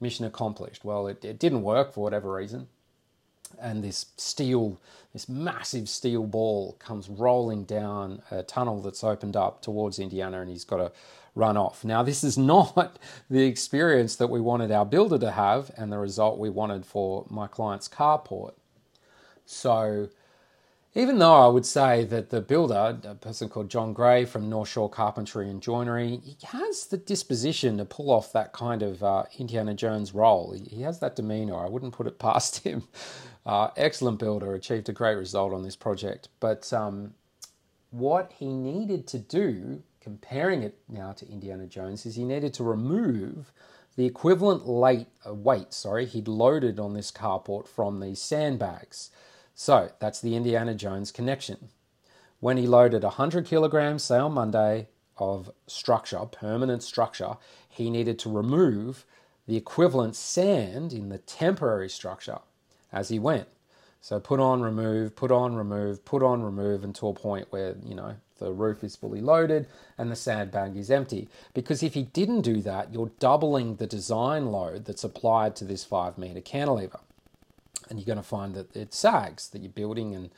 Mission 0.00 0.24
accomplished. 0.24 0.84
Well, 0.84 1.08
it, 1.08 1.24
it 1.24 1.40
didn't 1.40 1.62
work 1.62 1.92
for 1.92 2.04
whatever 2.04 2.32
reason. 2.32 2.68
And 3.60 3.82
this 3.82 4.06
steel, 4.16 4.80
this 5.12 5.28
massive 5.28 5.88
steel 5.88 6.24
ball 6.26 6.76
comes 6.78 7.08
rolling 7.08 7.64
down 7.64 8.22
a 8.30 8.42
tunnel 8.42 8.80
that's 8.80 9.02
opened 9.02 9.36
up 9.36 9.62
towards 9.62 9.98
Indiana, 9.98 10.40
and 10.40 10.50
he's 10.50 10.64
got 10.64 10.78
to 10.78 10.92
run 11.34 11.56
off. 11.56 11.84
Now, 11.84 12.02
this 12.02 12.24
is 12.24 12.36
not 12.54 12.98
the 13.30 13.44
experience 13.44 14.16
that 14.16 14.28
we 14.28 14.40
wanted 14.40 14.70
our 14.70 14.86
builder 14.86 15.18
to 15.18 15.30
have, 15.30 15.70
and 15.76 15.92
the 15.92 15.98
result 15.98 16.38
we 16.38 16.50
wanted 16.50 16.84
for 16.84 17.26
my 17.30 17.46
client's 17.46 17.88
carport. 17.88 18.54
So, 19.46 20.08
even 20.98 21.20
though 21.20 21.32
I 21.32 21.46
would 21.46 21.64
say 21.64 22.04
that 22.06 22.30
the 22.30 22.40
builder, 22.40 22.98
a 23.04 23.14
person 23.14 23.48
called 23.48 23.70
John 23.70 23.92
Gray 23.92 24.24
from 24.24 24.50
North 24.50 24.68
Shore 24.68 24.90
Carpentry 24.90 25.48
and 25.48 25.62
Joinery, 25.62 26.20
he 26.24 26.36
has 26.48 26.86
the 26.86 26.96
disposition 26.96 27.78
to 27.78 27.84
pull 27.84 28.10
off 28.10 28.32
that 28.32 28.52
kind 28.52 28.82
of 28.82 29.00
uh, 29.04 29.22
Indiana 29.38 29.74
Jones 29.74 30.12
role. 30.12 30.56
He 30.68 30.82
has 30.82 30.98
that 30.98 31.14
demeanor. 31.14 31.64
I 31.64 31.68
wouldn't 31.68 31.92
put 31.92 32.08
it 32.08 32.18
past 32.18 32.64
him. 32.64 32.82
Uh, 33.46 33.68
excellent 33.76 34.18
builder, 34.18 34.54
achieved 34.54 34.88
a 34.88 34.92
great 34.92 35.14
result 35.14 35.52
on 35.52 35.62
this 35.62 35.76
project. 35.76 36.30
But 36.40 36.72
um, 36.72 37.14
what 37.90 38.32
he 38.36 38.52
needed 38.52 39.06
to 39.06 39.18
do, 39.20 39.84
comparing 40.00 40.64
it 40.64 40.78
now 40.88 41.12
to 41.12 41.28
Indiana 41.28 41.66
Jones, 41.66 42.06
is 42.06 42.16
he 42.16 42.24
needed 42.24 42.52
to 42.54 42.64
remove 42.64 43.52
the 43.94 44.04
equivalent 44.04 44.66
late, 44.66 45.06
uh, 45.24 45.32
weight 45.32 45.72
sorry, 45.72 46.06
he'd 46.06 46.26
loaded 46.26 46.80
on 46.80 46.94
this 46.94 47.12
carport 47.12 47.68
from 47.68 48.00
these 48.00 48.20
sandbags. 48.20 49.10
So 49.60 49.90
that's 49.98 50.20
the 50.20 50.36
Indiana 50.36 50.72
Jones 50.72 51.10
connection. 51.10 51.70
When 52.38 52.58
he 52.58 52.68
loaded 52.68 53.02
100 53.02 53.44
kilograms, 53.44 54.04
say 54.04 54.16
on 54.16 54.30
Monday, 54.34 54.86
of 55.16 55.50
structure, 55.66 56.20
permanent 56.30 56.84
structure, 56.84 57.36
he 57.68 57.90
needed 57.90 58.20
to 58.20 58.30
remove 58.30 59.04
the 59.48 59.56
equivalent 59.56 60.14
sand 60.14 60.92
in 60.92 61.08
the 61.08 61.18
temporary 61.18 61.90
structure 61.90 62.38
as 62.92 63.08
he 63.08 63.18
went. 63.18 63.48
So 64.00 64.20
put 64.20 64.38
on, 64.38 64.62
remove, 64.62 65.16
put 65.16 65.32
on, 65.32 65.56
remove, 65.56 66.04
put 66.04 66.22
on, 66.22 66.44
remove 66.44 66.84
until 66.84 67.10
a 67.10 67.14
point 67.14 67.48
where, 67.50 67.74
you 67.84 67.96
know, 67.96 68.14
the 68.38 68.52
roof 68.52 68.84
is 68.84 68.94
fully 68.94 69.20
loaded 69.20 69.66
and 69.98 70.08
the 70.08 70.14
sandbag 70.14 70.76
is 70.76 70.88
empty. 70.88 71.28
Because 71.52 71.82
if 71.82 71.94
he 71.94 72.04
didn't 72.04 72.42
do 72.42 72.62
that, 72.62 72.94
you're 72.94 73.10
doubling 73.18 73.74
the 73.74 73.88
design 73.88 74.52
load 74.52 74.84
that's 74.84 75.02
applied 75.02 75.56
to 75.56 75.64
this 75.64 75.82
five 75.82 76.16
meter 76.16 76.40
cantilever 76.40 77.00
and 77.88 77.98
you're 77.98 78.06
going 78.06 78.16
to 78.16 78.22
find 78.22 78.54
that 78.54 78.74
it 78.74 78.94
sags 78.94 79.48
that 79.50 79.62
you're 79.62 79.70
building 79.70 80.14
and 80.14 80.30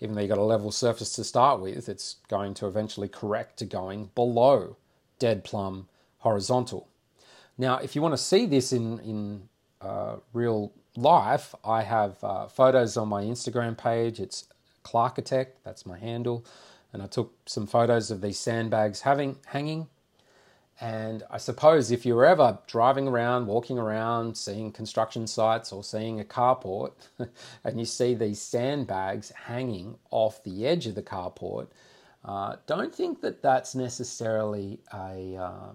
even 0.00 0.14
though 0.14 0.20
you've 0.20 0.28
got 0.28 0.38
a 0.38 0.42
level 0.42 0.70
surface 0.70 1.12
to 1.12 1.24
start 1.24 1.60
with 1.60 1.88
it's 1.88 2.16
going 2.28 2.54
to 2.54 2.66
eventually 2.66 3.08
correct 3.08 3.58
to 3.58 3.64
going 3.64 4.10
below 4.14 4.76
dead 5.18 5.44
plumb 5.44 5.88
horizontal. 6.18 6.88
Now 7.56 7.76
if 7.76 7.94
you 7.96 8.02
want 8.02 8.12
to 8.14 8.18
see 8.18 8.46
this 8.46 8.72
in 8.72 8.98
in 9.00 9.48
uh, 9.80 10.16
real 10.32 10.72
life 10.96 11.54
i 11.64 11.82
have 11.82 12.16
uh, 12.24 12.48
photos 12.48 12.96
on 12.96 13.08
my 13.08 13.22
instagram 13.22 13.76
page. 13.76 14.20
It's 14.20 14.48
clarkitect 14.84 15.52
that's 15.64 15.86
my 15.86 15.98
handle. 15.98 16.44
And 16.92 17.02
i 17.02 17.06
took 17.06 17.32
some 17.46 17.66
photos 17.66 18.10
of 18.10 18.20
these 18.20 18.38
sandbags 18.38 19.02
having 19.02 19.36
hanging 19.46 19.88
and 20.80 21.24
I 21.30 21.38
suppose 21.38 21.90
if 21.90 22.06
you're 22.06 22.24
ever 22.24 22.58
driving 22.68 23.08
around, 23.08 23.46
walking 23.46 23.78
around, 23.78 24.36
seeing 24.36 24.70
construction 24.70 25.26
sites 25.26 25.72
or 25.72 25.82
seeing 25.82 26.20
a 26.20 26.24
carport, 26.24 26.92
and 27.64 27.80
you 27.80 27.84
see 27.84 28.14
these 28.14 28.40
sandbags 28.40 29.30
hanging 29.30 29.96
off 30.10 30.42
the 30.44 30.66
edge 30.66 30.86
of 30.86 30.94
the 30.94 31.02
carport, 31.02 31.68
uh, 32.24 32.56
don't 32.66 32.94
think 32.94 33.20
that 33.22 33.42
that's 33.42 33.74
necessarily 33.74 34.78
a 34.92 35.36
uh, 35.36 35.72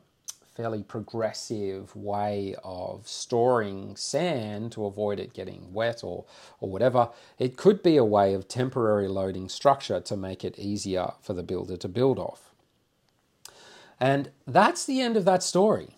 fairly 0.55 0.83
progressive 0.83 1.93
way 1.95 2.55
of 2.63 3.07
storing 3.07 3.95
sand 3.95 4.71
to 4.71 4.85
avoid 4.85 5.19
it 5.19 5.33
getting 5.33 5.73
wet 5.73 6.01
or, 6.03 6.25
or 6.61 6.69
whatever. 6.69 7.09
It 7.39 7.57
could 7.57 7.83
be 7.83 7.97
a 7.97 8.05
way 8.05 8.33
of 8.33 8.47
temporary 8.47 9.07
loading 9.07 9.49
structure 9.49 9.99
to 9.99 10.15
make 10.15 10.45
it 10.45 10.57
easier 10.57 11.11
for 11.21 11.33
the 11.33 11.43
builder 11.43 11.75
to 11.77 11.87
build 11.87 12.19
off. 12.19 12.52
And 14.03 14.31
that's 14.45 14.83
the 14.83 14.99
end 14.99 15.15
of 15.15 15.23
that 15.23 15.43
story. 15.43 15.95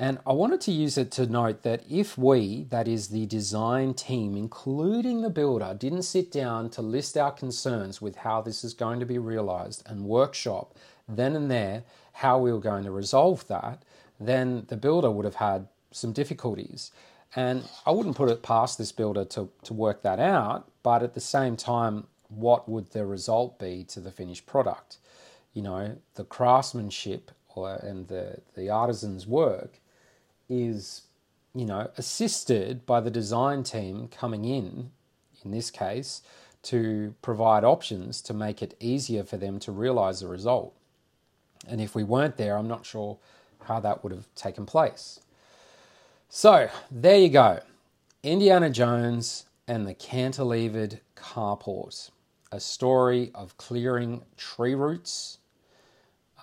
And 0.00 0.18
I 0.26 0.32
wanted 0.32 0.60
to 0.62 0.72
use 0.72 0.98
it 0.98 1.12
to 1.12 1.26
note 1.26 1.62
that 1.62 1.84
if 1.88 2.18
we, 2.18 2.66
that 2.70 2.88
is 2.88 3.06
the 3.06 3.24
design 3.26 3.94
team, 3.94 4.36
including 4.36 5.22
the 5.22 5.30
builder, 5.30 5.76
didn't 5.78 6.02
sit 6.02 6.32
down 6.32 6.70
to 6.70 6.82
list 6.82 7.16
our 7.16 7.30
concerns 7.30 8.02
with 8.02 8.16
how 8.16 8.42
this 8.42 8.64
is 8.64 8.74
going 8.74 8.98
to 8.98 9.06
be 9.06 9.18
realized 9.18 9.84
and 9.86 10.06
workshop 10.06 10.76
then 11.06 11.36
and 11.36 11.48
there 11.48 11.84
how 12.14 12.36
we 12.36 12.52
were 12.52 12.58
going 12.58 12.82
to 12.82 12.90
resolve 12.90 13.46
that, 13.46 13.84
then 14.18 14.64
the 14.66 14.76
builder 14.76 15.12
would 15.12 15.24
have 15.24 15.36
had 15.36 15.68
some 15.92 16.12
difficulties. 16.12 16.90
And 17.36 17.62
I 17.86 17.92
wouldn't 17.92 18.16
put 18.16 18.28
it 18.28 18.42
past 18.42 18.76
this 18.76 18.90
builder 18.90 19.24
to, 19.26 19.50
to 19.62 19.72
work 19.72 20.02
that 20.02 20.18
out, 20.18 20.68
but 20.82 21.04
at 21.04 21.14
the 21.14 21.20
same 21.20 21.56
time, 21.56 22.08
what 22.28 22.68
would 22.68 22.90
the 22.90 23.06
result 23.06 23.60
be 23.60 23.84
to 23.84 24.00
the 24.00 24.10
finished 24.10 24.46
product? 24.46 24.98
You 25.54 25.62
know, 25.62 25.96
the 26.16 26.24
craftsmanship 26.24 27.30
or, 27.54 27.76
and 27.76 28.08
the, 28.08 28.38
the 28.56 28.68
artisan's 28.68 29.26
work 29.26 29.78
is, 30.48 31.02
you 31.54 31.64
know, 31.64 31.90
assisted 31.96 32.84
by 32.84 33.00
the 33.00 33.10
design 33.10 33.62
team 33.62 34.08
coming 34.08 34.44
in, 34.44 34.90
in 35.44 35.50
this 35.52 35.70
case, 35.70 36.20
to 36.62 37.14
provide 37.22 37.62
options 37.62 38.20
to 38.22 38.34
make 38.34 38.62
it 38.62 38.76
easier 38.80 39.22
for 39.22 39.36
them 39.36 39.58
to 39.60 39.70
realize 39.70 40.20
the 40.20 40.28
result. 40.28 40.74
And 41.68 41.80
if 41.80 41.94
we 41.94 42.02
weren't 42.02 42.36
there, 42.36 42.56
I'm 42.56 42.68
not 42.68 42.84
sure 42.84 43.18
how 43.64 43.80
that 43.80 44.02
would 44.02 44.12
have 44.12 44.26
taken 44.34 44.66
place. 44.66 45.20
So 46.28 46.68
there 46.90 47.18
you 47.18 47.28
go 47.28 47.60
Indiana 48.22 48.70
Jones 48.70 49.46
and 49.68 49.86
the 49.86 49.94
cantilevered 49.94 51.00
carport, 51.16 52.10
a 52.50 52.58
story 52.58 53.30
of 53.34 53.56
clearing 53.56 54.22
tree 54.36 54.74
roots 54.74 55.38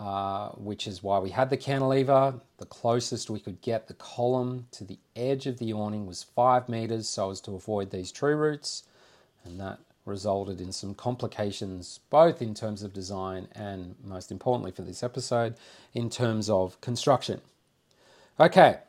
uh, 0.01 0.49
which 0.53 0.87
is 0.87 1.03
why 1.03 1.19
we 1.19 1.29
had 1.29 1.51
the 1.51 1.57
cantilever. 1.57 2.33
The 2.57 2.65
closest 2.65 3.29
we 3.29 3.39
could 3.39 3.61
get 3.61 3.87
the 3.87 3.93
column 3.93 4.65
to 4.71 4.83
the 4.83 4.97
edge 5.15 5.45
of 5.45 5.59
the 5.59 5.73
awning 5.73 6.07
was 6.07 6.23
five 6.23 6.67
meters 6.67 7.07
so 7.07 7.29
as 7.29 7.39
to 7.41 7.53
avoid 7.53 7.91
these 7.91 8.11
tree 8.11 8.33
roots, 8.33 8.81
and 9.45 9.59
that 9.59 9.77
resulted 10.07 10.59
in 10.59 10.71
some 10.71 10.95
complications 10.95 11.99
both 12.09 12.41
in 12.41 12.55
terms 12.55 12.81
of 12.81 12.93
design 12.93 13.47
and, 13.53 13.93
most 14.03 14.31
importantly 14.31 14.71
for 14.71 14.81
this 14.81 15.03
episode, 15.03 15.53
in 15.93 16.09
terms 16.09 16.49
of 16.49 16.81
construction. 16.81 17.39
Okay, 18.39 18.79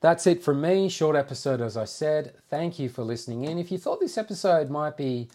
that's 0.00 0.26
it 0.26 0.42
from 0.42 0.62
me. 0.62 0.88
Short 0.88 1.14
episode, 1.14 1.60
as 1.60 1.76
I 1.76 1.84
said. 1.84 2.32
Thank 2.48 2.78
you 2.78 2.88
for 2.88 3.04
listening 3.04 3.44
in. 3.44 3.58
If 3.58 3.70
you 3.70 3.76
thought 3.76 4.00
this 4.00 4.16
episode 4.16 4.70
might 4.70 4.96
be 4.96 5.28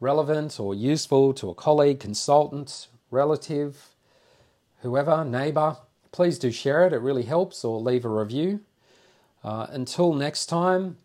relevant 0.00 0.58
or 0.58 0.74
useful 0.74 1.32
to 1.34 1.50
a 1.50 1.54
colleague, 1.54 2.00
consultant, 2.00 2.88
relative, 3.12 3.91
whoever, 4.82 5.24
neighbor, 5.24 5.78
please 6.12 6.38
do 6.38 6.52
share 6.52 6.86
it. 6.86 6.92
It 6.92 7.00
really 7.00 7.22
helps, 7.22 7.64
or 7.64 7.80
leave 7.80 8.04
a 8.04 8.08
review. 8.08 8.60
Uh, 9.42 9.66
until 9.70 10.12
next 10.12 10.46
time, 10.46 10.98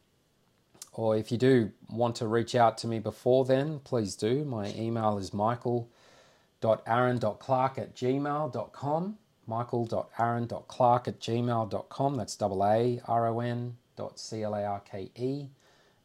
or 0.94 1.16
if 1.16 1.32
you 1.32 1.38
do 1.38 1.72
want 1.90 2.18
to 2.18 2.28
reach 2.28 2.54
out 2.56 2.78
to 2.80 2.88
me 2.88 3.00
before 3.00 3.46
then, 3.46 3.80
please 3.80 4.16
do. 4.16 4.44
My 4.44 4.74
email 4.76 5.18
is 5.18 5.34
michael.aaron.clarke 5.34 7.78
at 7.78 7.96
gmail.com. 7.96 9.18
Michael.aaron.clarke 9.46 11.08
at 11.08 11.20
gmail.com. 11.20 12.18
That's 12.18 12.36
double 12.36 12.66
A 12.66 13.00
R 13.08 13.28
O 13.28 13.40
N 13.40 13.78
dot 13.96 14.20
C 14.20 14.44
L 14.44 14.56
A 14.56 14.66
R 14.66 14.82
K 14.82 15.10
E 15.16 15.48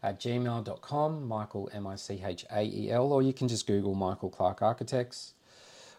at 0.03 0.21
gmail.com. 0.21 1.27
Michael, 1.27 1.71
M 1.73 1.87
I 1.87 1.97
C 1.97 2.23
H 2.25 2.45
A 2.53 2.63
E 2.63 2.91
L. 2.91 3.13
Or 3.13 3.23
you 3.23 3.33
can 3.33 3.49
just 3.49 3.67
Google 3.67 3.95
Michael 3.95 4.31
Clarke 4.31 4.63
Architects. 4.63 5.33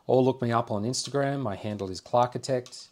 Or 0.06 0.22
look 0.22 0.42
me 0.42 0.52
up 0.52 0.70
on 0.72 0.84
Instagram. 0.84 1.42
My 1.42 1.56
handle 1.56 1.90
is 1.90 2.02
Clarkitect. 2.02 2.88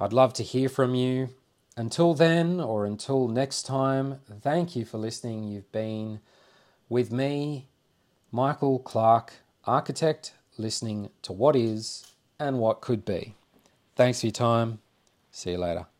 I'd 0.00 0.12
love 0.12 0.32
to 0.34 0.42
hear 0.42 0.68
from 0.68 0.94
you. 0.94 1.30
Until 1.76 2.12
then, 2.14 2.60
or 2.60 2.84
until 2.84 3.28
next 3.28 3.62
time, 3.62 4.20
thank 4.42 4.76
you 4.76 4.84
for 4.84 4.98
listening. 4.98 5.44
You've 5.44 5.70
been 5.72 6.20
with 6.88 7.10
me, 7.10 7.68
Michael 8.30 8.78
Clarke, 8.78 9.34
architect, 9.64 10.34
listening 10.58 11.10
to 11.22 11.32
what 11.32 11.56
is 11.56 12.12
and 12.38 12.58
what 12.58 12.82
could 12.82 13.04
be. 13.04 13.34
Thanks 13.96 14.20
for 14.20 14.26
your 14.26 14.32
time. 14.32 14.80
See 15.30 15.52
you 15.52 15.58
later. 15.58 15.91